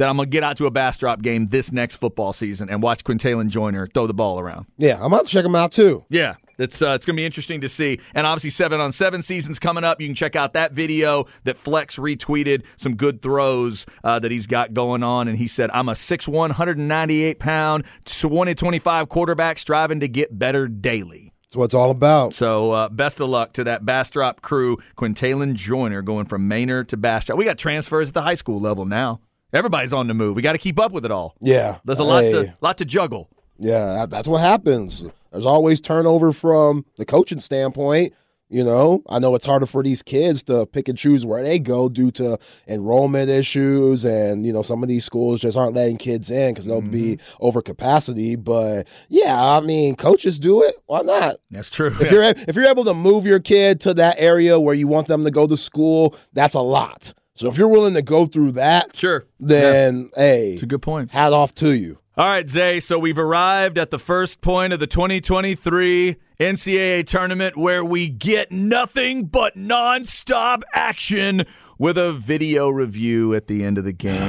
[0.00, 2.82] that I'm going to get out to a Bastrop game this next football season and
[2.82, 4.64] watch Quintalon Joyner throw the ball around.
[4.78, 6.06] Yeah, I'm about to check him out too.
[6.08, 8.00] Yeah, it's uh, it's going to be interesting to see.
[8.14, 10.00] And obviously, seven on seven seasons coming up.
[10.00, 12.62] You can check out that video that Flex retweeted.
[12.78, 15.28] Some good throws uh, that he's got going on.
[15.28, 21.34] And he said, "I'm a 6'1", 198 pound, 2025 quarterback, striving to get better daily."
[21.42, 22.32] That's what it's all about.
[22.32, 24.78] So uh, best of luck to that Bastrop crew.
[24.96, 27.36] Quintalon Joyner going from Manor to Bastrop.
[27.36, 29.20] We got transfers at the high school level now.
[29.52, 30.36] Everybody's on the move.
[30.36, 31.34] We got to keep up with it all.
[31.40, 31.78] Yeah.
[31.84, 32.30] There's a lot Hey.
[32.32, 33.28] to lot to juggle.
[33.58, 35.04] Yeah, that, that's what happens.
[35.32, 38.14] There's always turnover from the coaching standpoint.
[38.52, 41.60] You know, I know it's harder for these kids to pick and choose where they
[41.60, 42.36] go due to
[42.66, 46.66] enrollment issues, and you know some of these schools just aren't letting kids in because
[46.66, 47.44] they'll be Mm-hmm.
[47.44, 48.34] over capacity.
[48.34, 50.74] But yeah, I mean, coaches do it.
[50.86, 51.36] Why not?
[51.52, 51.94] That's true.
[52.00, 55.06] If you're if you're able to move your kid to that area where you want
[55.06, 57.12] them to go to school, that's a lot.
[57.40, 59.24] So if you're willing to go through that, Sure.
[59.40, 61.10] then hey, It's a good point.
[61.10, 61.96] hat off to you.
[62.18, 62.80] All right, Zay.
[62.80, 68.52] So we've arrived at the first point of the 2023 NCAA tournament where we get
[68.52, 71.46] nothing but nonstop action
[71.80, 74.20] with a video review at the end of the game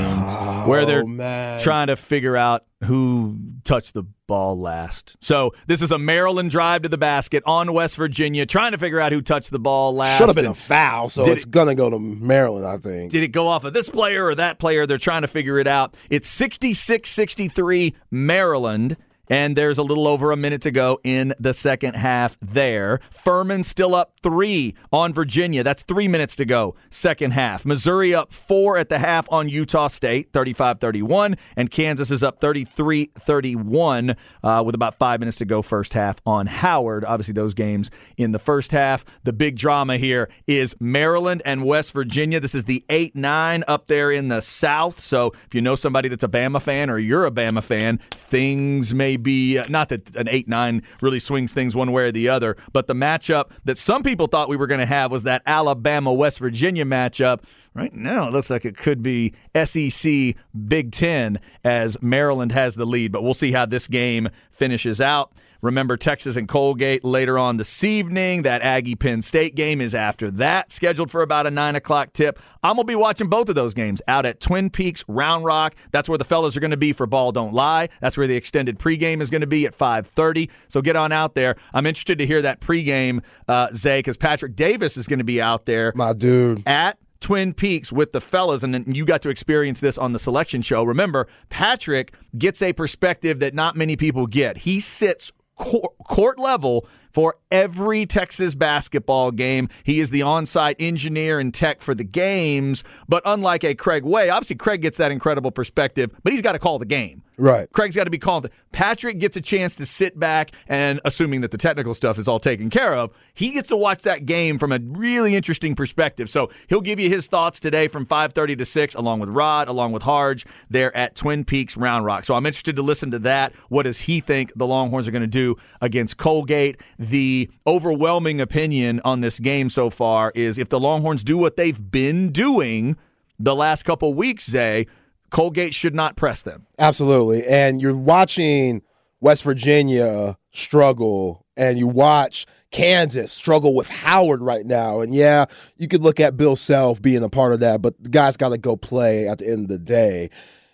[0.68, 1.60] where they're Oh, man.
[1.60, 5.18] trying to figure out who touched the ball last.
[5.20, 9.02] So this is a Maryland drive to the basket on West Virginia, trying to figure
[9.02, 10.20] out who touched the ball last.
[10.20, 13.12] Should have been And a foul, so it's it- gonna go to Maryland, I think.
[13.12, 14.88] did it go off of this player or that player?
[14.88, 15.96] They're trying to figure it out.
[16.10, 18.96] It's 66 63 Maryland.
[19.32, 23.00] And there's a little over a minute to go in the second half there.
[23.10, 25.64] Furman still up three on Virginia.
[25.64, 27.66] That's three minutes to go, second half.
[27.66, 31.38] Missouri up four at the half on Utah State, 35 31.
[31.56, 36.18] And Kansas is up 33 31 uh, with about five minutes to go, first half
[36.26, 37.06] on Howard.
[37.06, 39.06] Obviously, those games in the first half.
[39.24, 42.42] The big drama here is Maryland and West Virginia.
[42.42, 45.00] This is the 8 9 up there in the South.
[45.00, 48.94] So if you know somebody that's a Bama fan or you're a Bama fan, things
[48.94, 52.30] may be uh, not that an 8 9 really swings things one way or the
[52.30, 55.42] other, but the matchup that some people thought we were going to have was that
[55.46, 57.42] Alabama West Virginia matchup.
[57.74, 60.36] Right now, it looks like it could be SEC
[60.68, 65.32] Big Ten as Maryland has the lead, but we'll see how this game finishes out.
[65.62, 68.44] Remember Texas and Colgate later on this evening.
[68.44, 72.40] That Aggie Penn State game is after that, scheduled for about a nine o'clock tip.
[72.64, 75.76] I'm gonna be watching both of those games out at Twin Peaks Round Rock.
[75.92, 77.90] That's where the fellas are gonna be for Ball Don't Lie.
[78.02, 80.50] That's where the extended pregame is gonna be at 5:30.
[80.68, 81.56] So get on out there.
[81.74, 85.66] I'm interested to hear that pregame, uh, Zay, because Patrick Davis is gonna be out
[85.66, 86.64] there My dude.
[86.66, 90.64] at Twin Peaks with the fellas, and you got to experience this on the selection
[90.64, 90.84] show.
[90.84, 94.58] Remember, Patrick gets a perspective that not many people get.
[94.58, 99.70] He sits court, level for every Texas basketball game.
[99.84, 104.04] He is the on site engineer and tech for the games, but unlike a Craig
[104.04, 107.24] Way, obviously Craig gets that incredible perspective, but he's got to call the game.
[107.42, 107.72] Right.
[107.72, 108.50] Craig's got to be called.
[108.72, 112.40] Patrick gets a chance to sit back and, assuming that the technical stuff is all
[112.40, 116.30] taken care of, he gets to watch that game from a really interesting perspective.
[116.30, 119.92] So he'll give you his thoughts today from 5:30 to 6, along with Rod, along
[119.92, 122.26] with Harge, there at Twin Peaks Round Rock.
[122.26, 123.54] So I'm interested to listen to that.
[123.70, 126.80] What does he think the Longhorns are going to do against Colgate?
[127.00, 131.92] The overwhelming opinion on this game so far is if the Longhorns do what they've
[131.92, 132.98] been doing
[133.40, 134.86] the last couple weeks, Zay,
[135.32, 136.68] Colgate should not press them.
[136.78, 137.46] Absolutely.
[137.48, 138.82] And you're watching
[139.20, 145.02] West Virginia struggle, and you watch Kansas struggle with Howard right now.
[145.02, 145.46] And yeah,
[145.78, 148.50] you could look at Bill Self being a part of that, but the guy's got
[148.50, 150.30] to go play at the end of the day.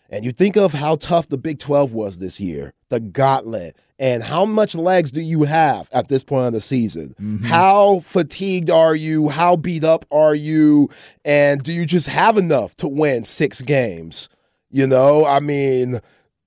[0.10, 4.24] And you think of how tough the Big 12 was this year, the gauntlet, and
[4.24, 7.14] how much legs do you have at this point of the season?
[7.20, 7.46] Mm-hmm.
[7.46, 9.28] How fatigued are you?
[9.28, 10.90] How beat up are you?
[11.26, 14.30] And do you just have enough to win six games?
[14.70, 16.00] You know, I mean,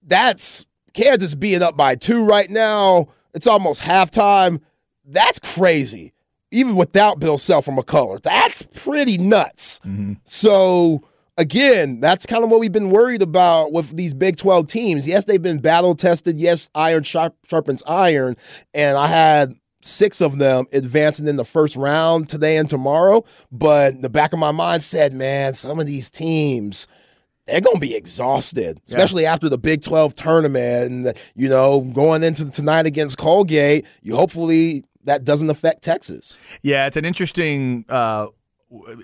[0.02, 3.09] that's Kansas being up by two right now.
[3.35, 4.61] It's almost halftime.
[5.04, 6.12] That's crazy.
[6.50, 9.80] Even without Bill Self from McCullar, that's pretty nuts.
[9.85, 10.14] Mm-hmm.
[10.24, 11.02] So
[11.40, 15.06] again, that's kind of what we've been worried about with these Big 12 teams.
[15.06, 16.38] Yes, they've been battle tested.
[16.38, 18.37] Yes, iron sharp, sharpens iron.
[18.74, 23.24] And I had six of them advancing in the first round today and tomorrow.
[23.50, 26.87] But the back of my mind said, man, some of these teams,
[27.46, 30.90] they're going to be exhausted, especially after the Big 12 tournament.
[30.90, 36.38] And, you know, going into tonight against Colgate, you hopefully that doesn't affect Texas.
[36.62, 38.29] Yeah, it's an interesting, uh,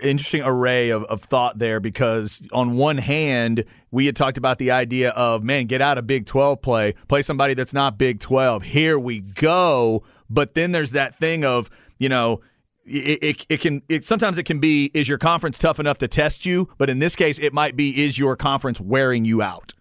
[0.02, 4.70] interesting array of, of thought there because on one hand, we had talked about the
[4.70, 8.62] idea of man, get out of Big Twelve play, play somebody that's not Big Twelve.
[8.62, 10.04] Here we go.
[10.28, 12.40] But then there's that thing of you know.
[12.86, 16.08] It, it, it can it sometimes it can be is your conference tough enough to
[16.08, 19.74] test you but in this case it might be is your conference wearing you out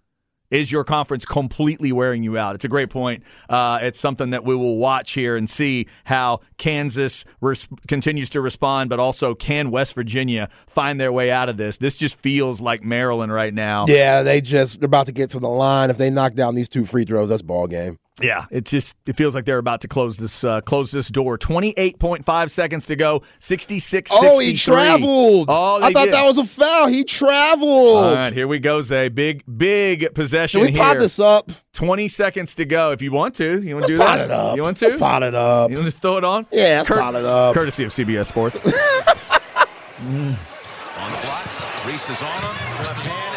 [0.52, 2.56] is your conference completely wearing you out?
[2.56, 3.24] It's a great point.
[3.50, 8.42] Uh, it's something that we will watch here and see how Kansas res- continues to
[8.42, 11.78] respond, but also can West Virginia find their way out of this?
[11.78, 13.86] This just feels like Maryland right now.
[13.88, 15.90] Yeah, they just they're about to get to the line.
[15.90, 17.98] If they knock down these two free throws, that's ball game.
[18.22, 21.38] Yeah, it just it feels like they're about to close this uh, close this door.
[21.38, 23.24] Twenty eight point five seconds to go.
[23.40, 24.10] Sixty six.
[24.14, 25.48] Oh, he traveled.
[25.50, 26.14] Oh, I thought did.
[26.14, 26.88] that was a foul.
[26.88, 27.70] He traveled.
[28.06, 29.10] All right, here we go, Zay.
[29.10, 30.82] Big big possession Can we here.
[30.82, 31.52] pot this up?
[31.74, 32.92] Twenty seconds to go.
[32.94, 34.26] If you want to, you want to do Pot that?
[34.26, 34.56] it up.
[34.56, 34.98] You want Let's to?
[35.00, 35.70] pot it up.
[35.70, 36.46] You want to throw it on?
[36.54, 37.54] Yeah, let's pot it up.
[37.54, 38.60] Courtesy of CBS Sports.
[40.00, 42.86] On the blocks, Reese is on him.
[42.86, 43.35] Left hand, they got it.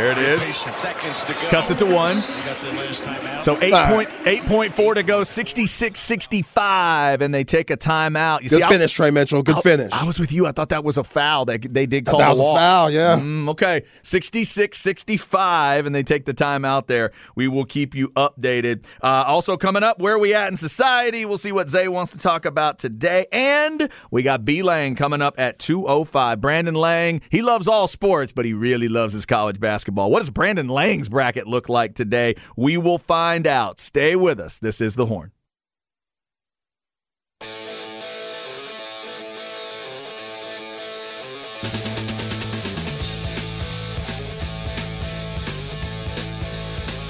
[0.00, 0.56] There it is.
[0.56, 1.40] Seconds to go.
[1.50, 2.16] Cuts it to one.
[2.16, 3.40] You got the.
[3.42, 8.42] So 8.8.4 to go, 66-65, and they take a timeout.
[8.42, 9.42] You Good see, I- finish, Tre Mitchell.
[9.42, 9.92] Good I- finish.
[9.92, 10.46] I was with you.
[10.46, 11.44] I thought that was a foul.
[11.44, 12.58] They, they did call that a was a walk.
[12.58, 13.16] foul, yeah.
[13.18, 13.84] Mm, okay.
[14.02, 17.12] 66 65, and they take the time out there.
[17.34, 18.84] We will keep you updated.
[19.02, 21.24] Uh, also, coming up, where we at in society?
[21.26, 23.26] We'll see what Zay wants to talk about today.
[23.32, 26.40] And we got B Lang coming up at 205.
[26.40, 29.89] Brandon Lang, he loves all sports, but he really loves his college basketball.
[29.94, 32.34] What does Brandon Lang's bracket look like today?
[32.56, 33.78] We will find out.
[33.80, 34.58] Stay with us.
[34.58, 35.32] This is The Horn.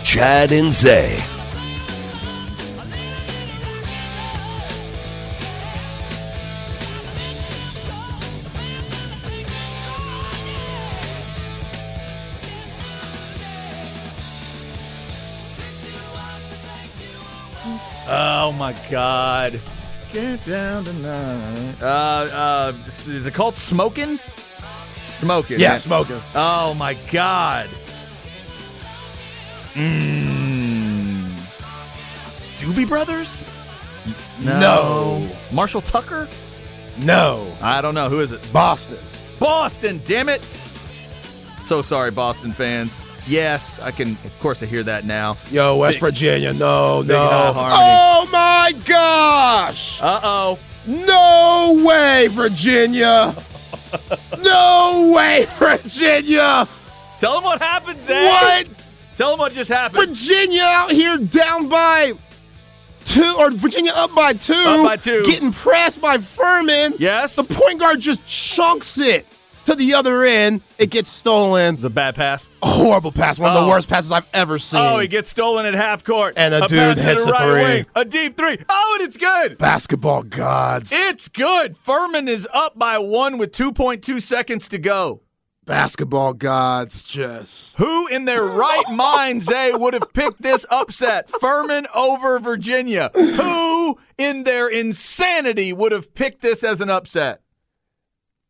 [0.03, 1.40] Chad and Zay.
[18.13, 19.61] Oh my God!
[20.13, 21.81] Get down tonight.
[21.81, 24.19] Uh, uh, is it called smoking?
[25.15, 25.61] Smoking.
[25.61, 26.19] yeah, smoking.
[26.35, 27.69] Oh my God.
[29.75, 31.31] Mmm.
[32.59, 33.45] Doobie Brothers?
[34.43, 35.29] No.
[35.53, 36.29] Marshall Tucker?
[36.99, 37.57] No.
[37.61, 38.09] I don't know.
[38.09, 38.53] Who is it?
[38.53, 38.99] Boston.
[39.39, 40.43] Boston, damn it.
[41.63, 42.99] So sorry, Boston fans.
[43.29, 45.37] Yes, I can, of course, I hear that now.
[45.51, 46.53] Yo, West Big- Virginia.
[46.53, 47.53] No, no.
[47.57, 50.01] Oh my gosh.
[50.01, 50.59] Uh oh.
[50.87, 53.35] No way, Virginia.
[54.43, 56.67] no way, Virginia.
[57.19, 58.25] Tell them what happened, Zay.
[58.25, 58.67] What?
[59.17, 60.09] Tell them what just happened.
[60.09, 62.15] Virginia out here down by
[63.05, 64.55] two, or Virginia up by two.
[64.55, 65.23] Up by two.
[65.27, 66.95] Getting pressed by Furman.
[66.99, 67.37] Yes.
[67.37, 69.27] The point guard just chunks it
[69.67, 70.63] to the other end.
[70.79, 71.75] It gets stolen.
[71.75, 72.49] It's a bad pass.
[72.63, 73.39] A horrible pass.
[73.39, 73.65] One of Oh.
[73.65, 74.81] the worst passes I've ever seen.
[74.81, 76.35] Oh, he gets stolen at half court.
[76.37, 77.63] And a dude hits right three.
[77.63, 77.87] wing.
[77.95, 78.59] A deep three.
[78.69, 79.59] Oh, and it's good.
[79.59, 80.93] Basketball gods.
[80.95, 81.77] It's good.
[81.77, 85.23] Furman is up by one with 2.2 seconds to go.
[85.67, 87.77] Basketball gods just.
[87.77, 91.31] Who in their right mind, Zay, would have picked this upset?
[91.31, 93.11] Furman over Virginia.
[93.15, 97.43] Who in their insanity would have picked this as an upset?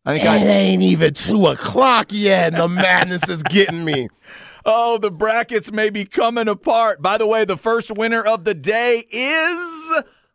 [0.06, 0.36] I think It I.
[0.36, 4.08] ain't even two o'clock yet, and the madness is getting me.
[4.64, 7.00] Oh, the brackets may be coming apart.
[7.02, 9.92] By the way, the first winner of the day is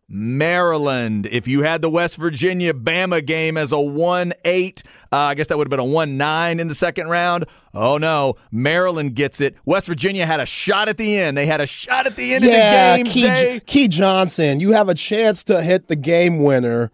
[0.08, 1.28] Maryland.
[1.32, 5.48] If you had the West Virginia Bama game as a 1 8, uh, I guess
[5.48, 7.46] that would have been a 1 9 in the second round.
[7.74, 9.56] Oh no, Maryland gets it.
[9.66, 11.38] West Virginia had a shot at the end.
[11.38, 13.60] They had a shot at the end yeah, of the game.
[13.60, 16.92] Key, Key Johnson, you have a chance to hit the game winner.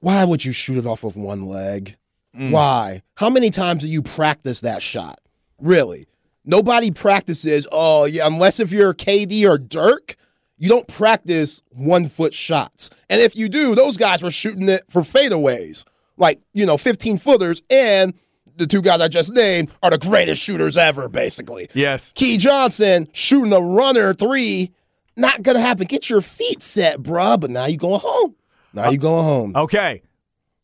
[0.00, 1.96] Why would you shoot it off of one leg?
[2.36, 2.50] Mm.
[2.50, 3.02] Why?
[3.14, 5.20] How many times do you practice that shot?
[5.60, 6.06] Really?
[6.44, 10.16] Nobody practices, oh, yeah, unless if you're KD or Dirk,
[10.58, 12.88] you don't practice one foot shots.
[13.10, 15.84] And if you do, those guys were shooting it for fadeaways,
[16.16, 17.62] like, you know, 15 footers.
[17.68, 18.14] And
[18.56, 21.68] the two guys I just named are the greatest shooters ever, basically.
[21.74, 22.12] Yes.
[22.14, 24.70] Key Johnson shooting a runner three,
[25.16, 25.86] not gonna happen.
[25.86, 27.40] Get your feet set, bruh.
[27.40, 28.34] But now you're going home.
[28.76, 29.56] Now you going home.
[29.56, 30.02] Okay.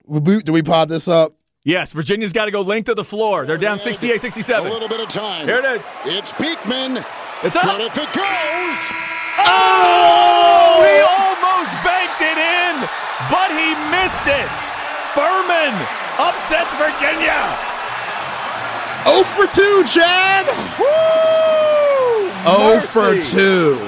[0.07, 1.35] Do we pod this up?
[1.65, 3.47] Yes, Virginia's got to go length of the floor.
[3.47, 5.47] They're down 68 A little bit of time.
[5.47, 5.81] Here it is.
[6.05, 7.03] It's Beekman.
[7.43, 7.65] It's up.
[7.65, 8.77] Good if it goes.
[9.41, 10.85] Oh, oh!
[10.85, 12.85] he almost banked it in,
[13.33, 14.51] but he missed it.
[15.17, 15.73] Furman
[16.21, 17.49] upsets Virginia.
[19.09, 20.47] 0 for 2, Chad.
[20.79, 22.29] Woo!
[22.45, 23.81] 0 for 2.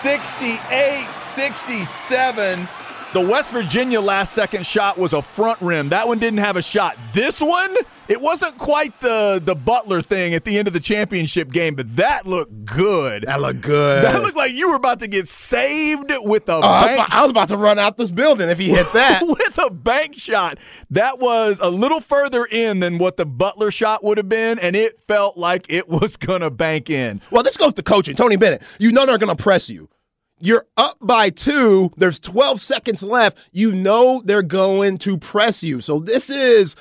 [0.00, 2.68] 68 67.
[3.14, 5.90] The West Virginia last second shot was a front rim.
[5.90, 6.96] That one didn't have a shot.
[7.12, 7.72] This one,
[8.08, 11.94] it wasn't quite the, the Butler thing at the end of the championship game, but
[11.94, 13.22] that looked good.
[13.28, 14.02] That looked good.
[14.02, 17.12] That looked like you were about to get saved with a Oh, I, was about,
[17.12, 19.22] I was about to run out this building if he hit that.
[19.26, 20.58] with a bank shot.
[20.90, 24.74] That was a little further in than what the Butler shot would have been, and
[24.74, 27.20] it felt like it was gonna bank in.
[27.30, 28.16] well, this goes to coaching.
[28.16, 29.88] Tony Bennett, you know they're going to press you.
[30.40, 31.90] You're up by two.
[31.96, 33.38] There's 12 seconds left.
[33.52, 35.80] You know they're going to press you.
[35.80, 36.76] So this is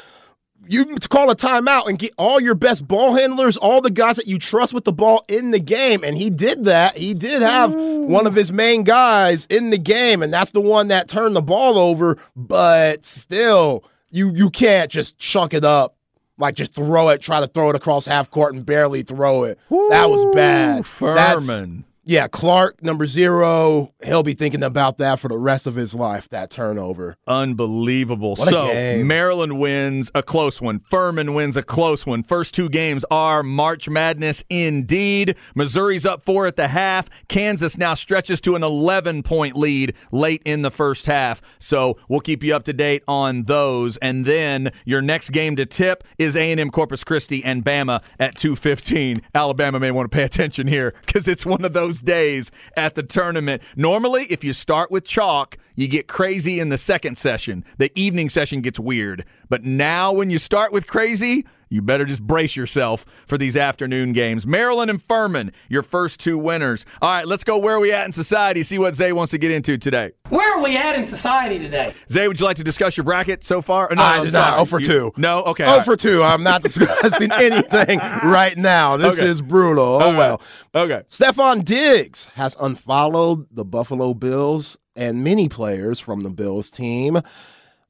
[0.67, 4.27] you call a timeout and get all your best ball handlers, all the guys that
[4.27, 6.03] you trust with the ball in the game.
[6.03, 6.97] And he did that.
[6.97, 10.87] He did have one of his main guys in the game, and that's the one
[10.87, 12.17] that turned the ball over.
[12.35, 15.95] But still, you you can't just chunk it up.
[16.37, 19.59] Like just throw it, try to throw it across half court and barely throw it.
[19.69, 20.85] that was bad.
[20.99, 21.83] That's- Furman.
[22.05, 26.27] Yeah, Clark, number zero, he'll be thinking about that for the rest of his life,
[26.29, 27.15] that turnover.
[27.27, 28.35] Unbelievable.
[28.35, 29.03] What so.
[29.05, 30.79] Maryland wins a close one.
[30.79, 32.21] Furman wins a close one.
[32.21, 35.37] First two games are March Madness indeed.
[35.55, 37.09] Missouri's up four at the half.
[37.29, 41.41] Kansas now stretches to an 11 point lead late in the first half.
[41.57, 43.95] So we'll keep you up to date on those.
[43.97, 49.21] And then your next game to tip is A&M Corpus Christi and Bama at 2:15.
[49.33, 53.03] Alabama may want to pay attention here because it's one of those days at the
[53.03, 53.61] tournament.
[53.75, 57.65] Normally, if you start with chalk, you get crazy in the second session.
[57.77, 59.25] The evening session gets weird.
[59.49, 64.13] But now, when you start with crazy, you better just brace yourself for these afternoon
[64.13, 64.45] games.
[64.45, 66.85] Maryland and Furman, your first two winners.
[67.01, 69.37] All right, let's go where are we at in society, see what Zay wants to
[69.37, 70.11] get into today.
[70.29, 71.93] Where are we at in society today?
[72.11, 73.89] Zay, would you like to discuss your bracket so far?
[73.91, 74.49] No, I did not.
[74.49, 74.61] sorry.
[74.61, 75.11] Oh for You- two.
[75.17, 75.43] No?
[75.43, 75.63] Okay.
[75.65, 75.85] Oh all right.
[75.85, 76.23] for two.
[76.23, 78.97] I'm not discussing anything right now.
[78.97, 79.27] This Okay.
[79.29, 79.83] is brutal.
[79.83, 80.17] Oh All right.
[80.17, 80.41] well.
[80.75, 81.01] Okay.
[81.07, 87.17] Stefon Diggs has unfollowed the Buffalo Bills and many players from the Bills team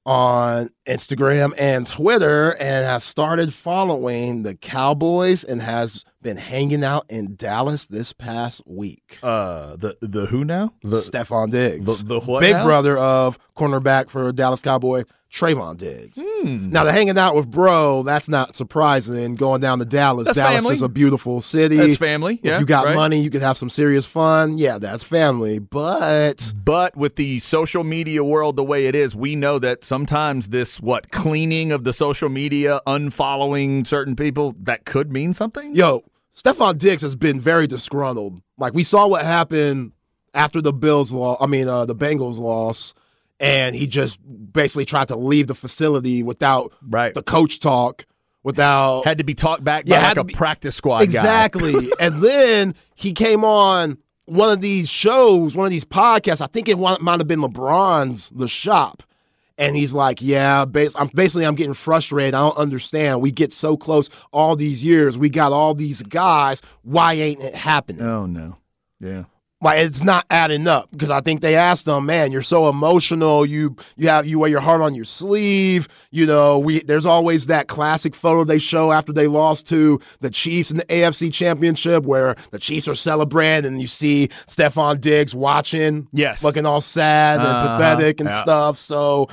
[0.05, 7.05] on Instagram and Twitter and has started following the Cowboys and has been hanging out
[7.09, 9.19] in Dallas this past week.
[9.23, 10.73] Uh, the the who now?
[10.83, 11.99] The Stefon Diggs.
[12.03, 12.65] the- the what Big now?
[12.65, 16.19] brother of cornerback for Dallas Cowboy, Trevon Diggs.
[16.21, 16.69] Hmm.
[16.69, 19.33] Now, the hanging out with bro, that's not surprising.
[19.33, 20.25] Going down to Dallas.
[20.25, 20.73] That's Dallas family.
[20.73, 21.77] is a beautiful city.
[21.77, 22.95] That's family, yeah, if you got right.
[22.95, 24.59] money, you can have some serious fun.
[24.59, 25.57] Yeah, that's family.
[25.57, 30.49] But But with the social media world the way it is, we know that sometimes
[30.49, 35.73] this what cleaning of the social media, unfollowing certain people, that could mean something.
[35.73, 36.03] yo,
[36.33, 38.39] Stefon Diggs has been very disgruntled.
[38.59, 39.93] Like we saw what happened
[40.35, 41.37] after the Bills loss.
[41.41, 42.93] I mean, uh, the Bengals loss,
[43.39, 44.19] and he just
[44.53, 47.13] basically tried to leave the facility without Right.
[47.13, 48.05] the coach talk,
[48.43, 51.03] without Had to be talked back by Yeah, had like a be- practice squad guy.
[51.05, 51.91] exactly.
[51.99, 56.41] and then he came on one of these shows, one of these podcasts.
[56.41, 59.03] I think it might have been LeBron's The Shop.
[59.55, 62.33] And he's like, "Yeah, bas- I'm basically I'm getting frustrated.
[62.33, 63.21] I don't understand.
[63.21, 65.15] We get so close all these years.
[65.15, 66.59] We got all these guys.
[66.81, 68.01] Why ain't it happening?
[68.01, 68.55] Oh no.
[68.99, 69.25] Yeah.
[69.63, 73.45] Like it's not adding up because I think they asked them, man, you're so emotional.
[73.45, 75.87] You you have you wear your heart on your sleeve.
[76.11, 80.29] You know, we there's always that classic photo they show after they lost to the
[80.29, 85.33] Chiefs in the AFC Championship where the Chiefs are celebrating and you see Stefon Diggs
[85.33, 86.43] watching, Yes.
[86.43, 88.41] looking all sad and Uh-huh, pathetic and yeah.
[88.41, 88.77] stuff.
[88.77, 89.29] So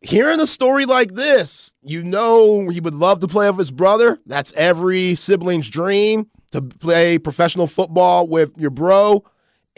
[0.00, 4.18] hearing a story like this, you know he would love to play with his brother.
[4.26, 9.22] That's every sibling's dream to play professional football with your bro.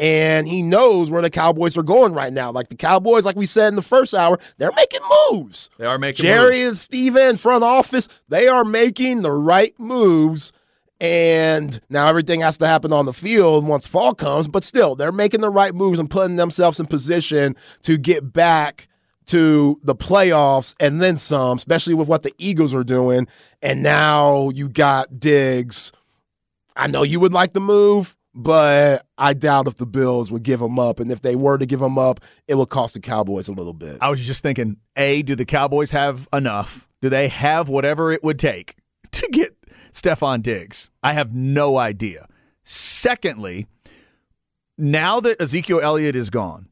[0.03, 2.50] And he knows where the Cowboys are going right now.
[2.50, 5.00] Like the Cowboys, like we said in the first hour, they're making
[5.30, 5.70] moves.
[5.78, 6.68] They are making Jerry moves.
[6.68, 10.53] and Stephen, front office, they are making the right moves.
[11.00, 15.12] And now everything has to happen on the field once fall comes, but still, they're
[15.12, 18.88] making the right moves and putting themselves in position to get back
[19.26, 23.28] to the playoffs and then some, especially with what the Eagles are doing.
[23.62, 25.92] And now you got Diggs.
[26.74, 30.61] I know you would like the move, but I doubt if the Bills would give
[30.61, 31.01] him up.
[31.01, 33.74] And if they were to give him up, it would cost the Cowboys a little
[33.74, 33.99] bit.
[34.01, 36.89] I was just thinking, A, do the Cowboys have enough?
[37.01, 38.76] Do they have whatever it would take
[39.12, 39.57] to get
[39.93, 40.91] Stefon Diggs?
[41.03, 42.26] I have no idea.
[42.64, 43.66] Secondly,
[44.78, 46.68] now that Ezekiel Elliott is gone,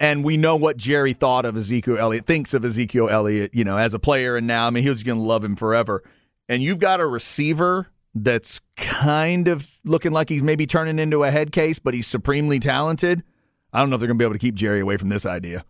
[0.00, 3.78] and we know what Jerry thought of Ezekiel Elliott, thinks of Ezekiel Elliott, you know,
[3.78, 6.02] as a player, and now, I mean, he was going to love him forever.
[6.48, 11.30] And you've got a receiver that's kind of looking like he's maybe turning into a
[11.30, 13.22] head case, but he's supremely talented.
[13.72, 15.26] I don't know if they're going to be able to keep Jerry away from this
[15.26, 15.64] idea.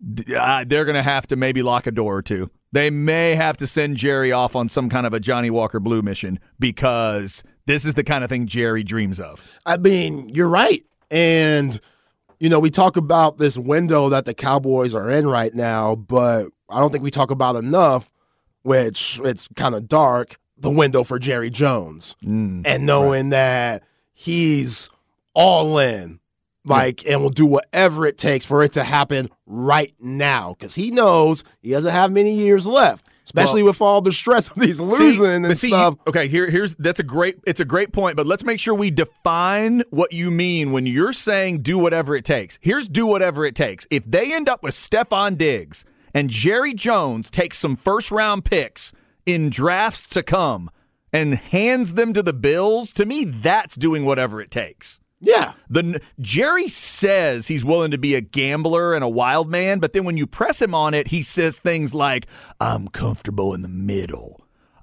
[0.00, 2.50] They're going to have to maybe lock a door or two.
[2.72, 6.02] They may have to send Jerry off on some kind of a Johnnie Walker Blue
[6.02, 9.44] mission because this is the kind of thing Jerry dreams of.
[9.66, 10.84] I mean, you're right.
[11.10, 11.78] And,
[12.40, 16.46] you know, we talk about this window that the Cowboys are in right now, but
[16.68, 18.10] I don't think we talk about enough,
[18.62, 22.16] which it's kind of dark, the window for Jerry Jones.
[22.24, 23.82] Mm, and knowing that
[24.12, 24.88] he's
[25.34, 26.20] all in,
[26.64, 30.90] like, and will do whatever it takes for it to happen right now because he
[30.90, 33.06] knows he doesn't have many years left.
[33.24, 35.94] Especially with all the stress of these losing See, and see, stuff.
[36.08, 38.90] Okay, here, here's that's a great it's a great point, but let's make sure we
[38.90, 42.58] define what you mean when you're saying do whatever it takes.
[42.60, 43.86] Here's do whatever it takes.
[43.90, 48.92] If they end up with Stefon Diggs and Jerry Jones takes some first round picks
[49.26, 50.70] in drafts to come
[51.12, 55.00] and hands them to the Bills, to me that's doing whatever it takes.
[55.20, 55.52] yeah.
[55.68, 60.04] The Jerry says he's willing to be a gambler and a wild man, but then
[60.04, 62.26] when you press him on it, he says things like,
[62.60, 64.38] "I'm comfortable in the middle.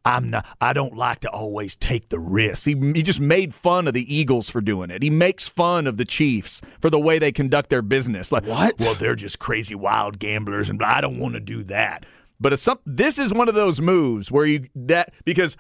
[0.06, 0.46] I'm not.
[0.62, 2.66] I don't like to always take the risks.
[2.66, 5.04] He, he just made fun of the Eagles for doing it.
[5.04, 8.32] He makes fun of the Chiefs for the way they conduct their business.
[8.32, 8.80] Like What?
[8.80, 12.06] Well, they're just crazy wild gamblers, and I don't want to do that.
[12.40, 15.58] But some, this is one of those moves where you that because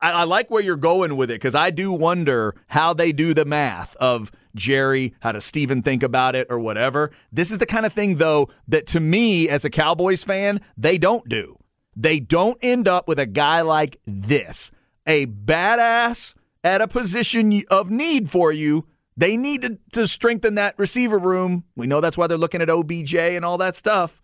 [0.00, 3.34] I, I like where you're going with it because I do wonder how they do
[3.34, 7.12] the math of Jerry, how does Stephen think about it or whatever.
[7.32, 10.98] This is the kind of thing, though, that to me as a Cowboys fan, they
[10.98, 11.56] don't do.
[11.96, 14.70] They don't end up with a guy like this,
[15.06, 16.34] a badass
[16.64, 18.86] at a position of need for you.
[19.16, 21.64] They need to, to strengthen that receiver room.
[21.76, 24.19] We know that's why they're looking at OBJ and all that stuff.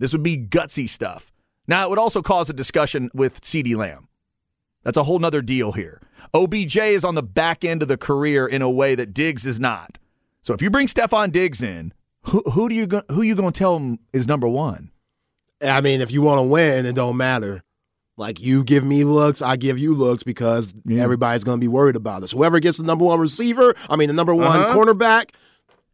[0.00, 1.32] This would be gutsy stuff.
[1.68, 4.08] Now, it would also cause a discussion with CeeDee Lamb.
[4.82, 6.00] That's a whole nother deal here.
[6.34, 9.60] OBJ is on the back end of the career in a way that Diggs is
[9.60, 9.98] not.
[10.42, 11.92] So if you bring Stefon Diggs in,
[12.22, 14.90] who, who do you go, who you going to tell him is number one?
[15.62, 17.62] I mean, if you want to win, it don't matter.
[18.16, 21.02] Like you give me looks, I give you looks because Yeah.
[21.02, 22.32] everybody's going to be worried about us.
[22.32, 24.74] Whoever gets the number one receiver, I mean the number one Uh-huh.
[24.74, 25.30] cornerback,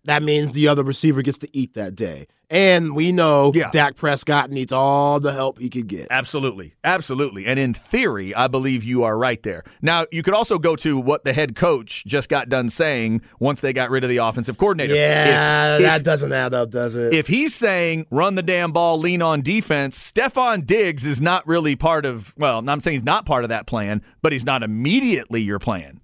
[0.06, 2.26] that means the other receiver gets to eat that day.
[2.48, 3.70] And we know Yeah.
[3.72, 6.06] Dak Prescott needs all the help he could get.
[6.12, 6.74] Absolutely.
[6.84, 7.44] Absolutely.
[7.44, 9.64] And in theory, I believe you are right there.
[9.82, 13.60] Now, you could also go to what the head coach just got done saying once
[13.60, 14.94] they got rid of the offensive coordinator.
[14.94, 17.12] Yeah, If- if- that doesn't add up, does it?
[17.12, 21.74] if he's saying run the damn ball, lean on defense, Stefon Diggs is not really
[21.74, 25.42] part of, well, I'm saying he's not part of that plan, but he's not immediately
[25.42, 26.00] your plan.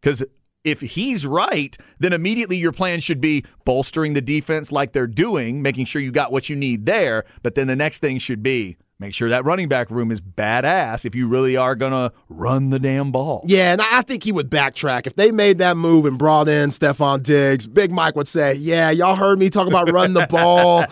[0.00, 0.22] Because
[0.64, 5.62] if he's right, then immediately your plan should be bolstering the defense like they're doing,
[5.62, 7.24] making sure you got what you need there.
[7.42, 11.06] But then the next thing should be make sure that running back room is badass
[11.06, 13.42] if you really are going to run the damn ball.
[13.46, 15.06] Yeah, and I think he would backtrack.
[15.06, 18.90] If they made that move and brought in Stefon Diggs, Big Mike would say, Yeah,
[18.90, 20.84] y'all heard me talk about running the ball.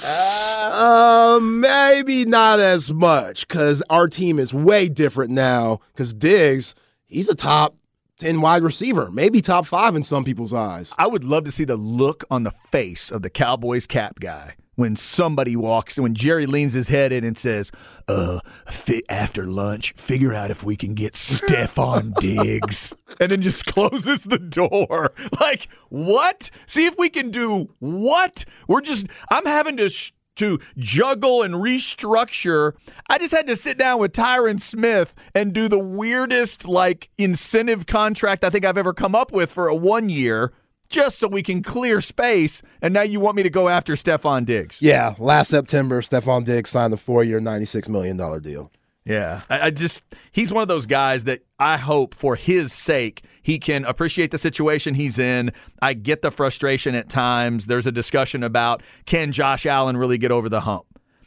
[0.72, 5.80] um, maybe not as much because our team is way different now.
[5.92, 7.76] Because Diggs, he's a top
[8.18, 10.92] 10 wide receiver, maybe top five in some people's eyes.
[10.98, 14.54] I would love to see the look on the face of the Cowboys cap guy
[14.74, 17.72] when somebody walks, when Jerry leans his head in and says,
[18.06, 23.66] "Uh, fi- after lunch, figure out if we can get Stefon Diggs," and then just
[23.66, 25.10] closes the door.
[25.40, 26.50] Like what?
[26.66, 28.44] See if we can do what?
[28.66, 29.06] We're just.
[29.30, 29.88] I'm having to.
[29.90, 32.74] Sh- to juggle and restructure.
[33.08, 37.86] I just had to sit down with Tyron Smith and do the weirdest like incentive
[37.86, 40.52] contract I think I've ever come up with for a one year
[40.88, 42.62] just so we can clear space.
[42.80, 44.80] And now you want me to go after Stefon Diggs.
[44.80, 48.70] Yeah, last September, Stefon Diggs signed a four year, $96 million deal.
[49.08, 49.40] Yeah.
[49.48, 50.02] I, I just,
[50.32, 54.38] he's one of those guys that I hope for his sake, he can appreciate the
[54.38, 55.52] situation he's in.
[55.80, 57.66] I get the frustration at times.
[57.66, 60.84] There's a discussion about can Josh Allen really get over the hump?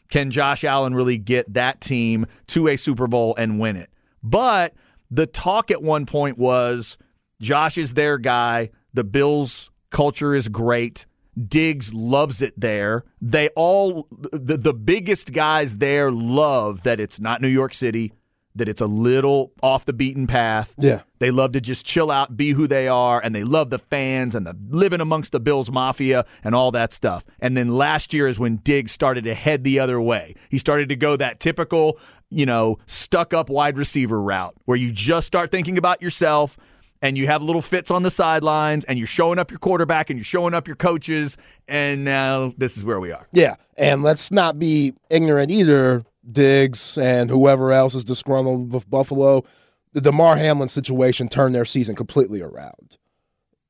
[0.10, 3.90] Can Josh Allen really get that team to a Super Bowl and win it?
[4.22, 4.76] But
[5.10, 6.98] the talk at one point was
[7.42, 8.70] Josh is their guy.
[8.94, 11.06] The Bills' culture is great.
[11.48, 13.04] Diggs loves it there.
[13.22, 18.14] They all, the, the biggest guys there love that it's not New York City,
[18.56, 20.74] that it's a little off the beaten path.
[20.78, 21.04] Yeah.
[21.20, 24.36] They love to just chill out, be who they are, and they love the fans
[24.36, 27.24] and the living amongst the Bills Mafia and all that stuff.
[27.40, 30.36] And then last year is when Diggs started to head the other way.
[30.50, 31.98] He started to go that typical,
[32.30, 36.58] you know, stuck up wide receiver route where you just start thinking about yourself
[37.02, 40.18] and you have little fits on the sidelines and you're showing up your quarterback and
[40.18, 41.38] you're showing up your coaches.
[41.68, 43.28] And now this is where we are.
[43.32, 46.06] Yeah, and let's not be ignorant either.
[46.32, 49.44] Diggs and whoever else is disgruntled with Buffalo,
[49.94, 52.98] the Damar Hamlin situation turned their season completely around.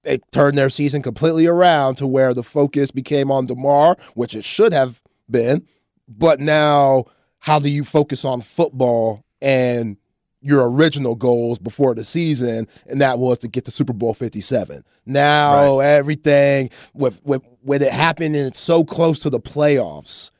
[0.03, 4.43] They turned their season completely around to where the focus became on Damar, which it
[4.43, 5.65] should have been.
[6.09, 7.05] But now,
[7.39, 9.95] how do you focus on football and
[10.41, 14.41] your original goals before the season, and that was to get to Super Bowl Fifty
[14.41, 14.83] Seven.
[15.05, 20.31] Now everything with with with it happening, it's so close to the playoffs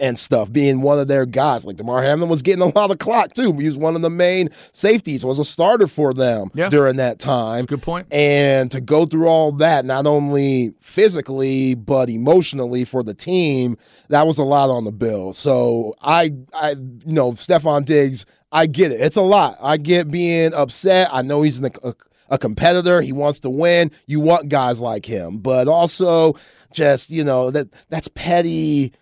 [0.00, 0.50] and stuff.
[0.50, 3.52] Being one of their guys, like Damar Hamlin was getting a lot of clock too.
[3.52, 6.68] He was one of the main safeties, was a starter for them Yeah.
[6.68, 7.64] during that time.
[7.66, 8.08] Good point.
[8.12, 13.76] And to go through all that, not only physically but emotionally for the team,
[14.08, 15.32] that was a lot on the bill.
[15.32, 19.00] So I, I, you know, Stefon Diggs, I get it.
[19.00, 19.58] It's a lot.
[19.60, 21.08] I get being upset.
[21.12, 21.94] I know he's a,
[22.30, 23.00] a competitor.
[23.00, 23.90] He wants to win.
[24.06, 26.36] You want guys like him, but also
[26.72, 28.92] just you know that that's petty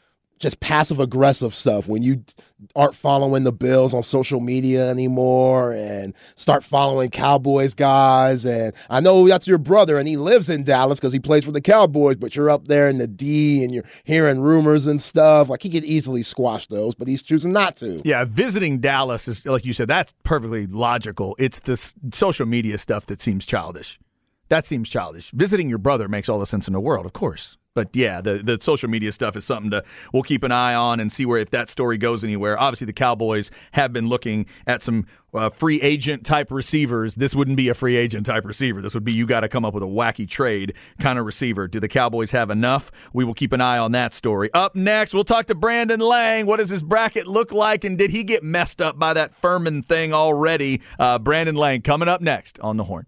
[0.43, 2.23] just passive aggressive stuff when you
[2.75, 8.45] aren't following the Bills on social media anymore and start following Cowboys guys.
[8.45, 11.53] And I know that's your brother and he lives in Dallas because he plays for
[11.53, 15.49] the Cowboys, but you're up there in the D and you're hearing rumors and stuff.
[15.49, 18.01] Like he could easily squash those, but he's choosing not to.
[18.05, 21.37] Yeah, visiting Dallas is, like you said, that's perfectly logical.
[21.39, 24.01] It's this social media stuff that seems childish.
[24.49, 25.31] That seems childish.
[25.31, 27.57] Visiting your brother makes all the sense in the world, of course.
[27.75, 31.01] But yeah, the, the social media stuff is something to we'll keep an eye on
[31.01, 32.59] and see where if that story goes anywhere.
[32.61, 37.15] Obviously, the Cowboys have been looking at some uh, free agent type receivers.
[37.15, 38.83] This wouldn't be a free agent type receiver.
[38.83, 41.67] This would be you got to come up with a wacky trade kind of receiver.
[41.67, 42.91] Do the Cowboys have enough?
[43.15, 44.53] We will keep an eye on that story.
[44.53, 46.45] Up next, we'll talk to Brandon Lang.
[46.45, 49.83] What does his bracket look like, and did he get messed up by that Furman
[49.83, 50.83] thing already?
[50.99, 53.07] Uh, Brandon Lang coming up next on the Horn.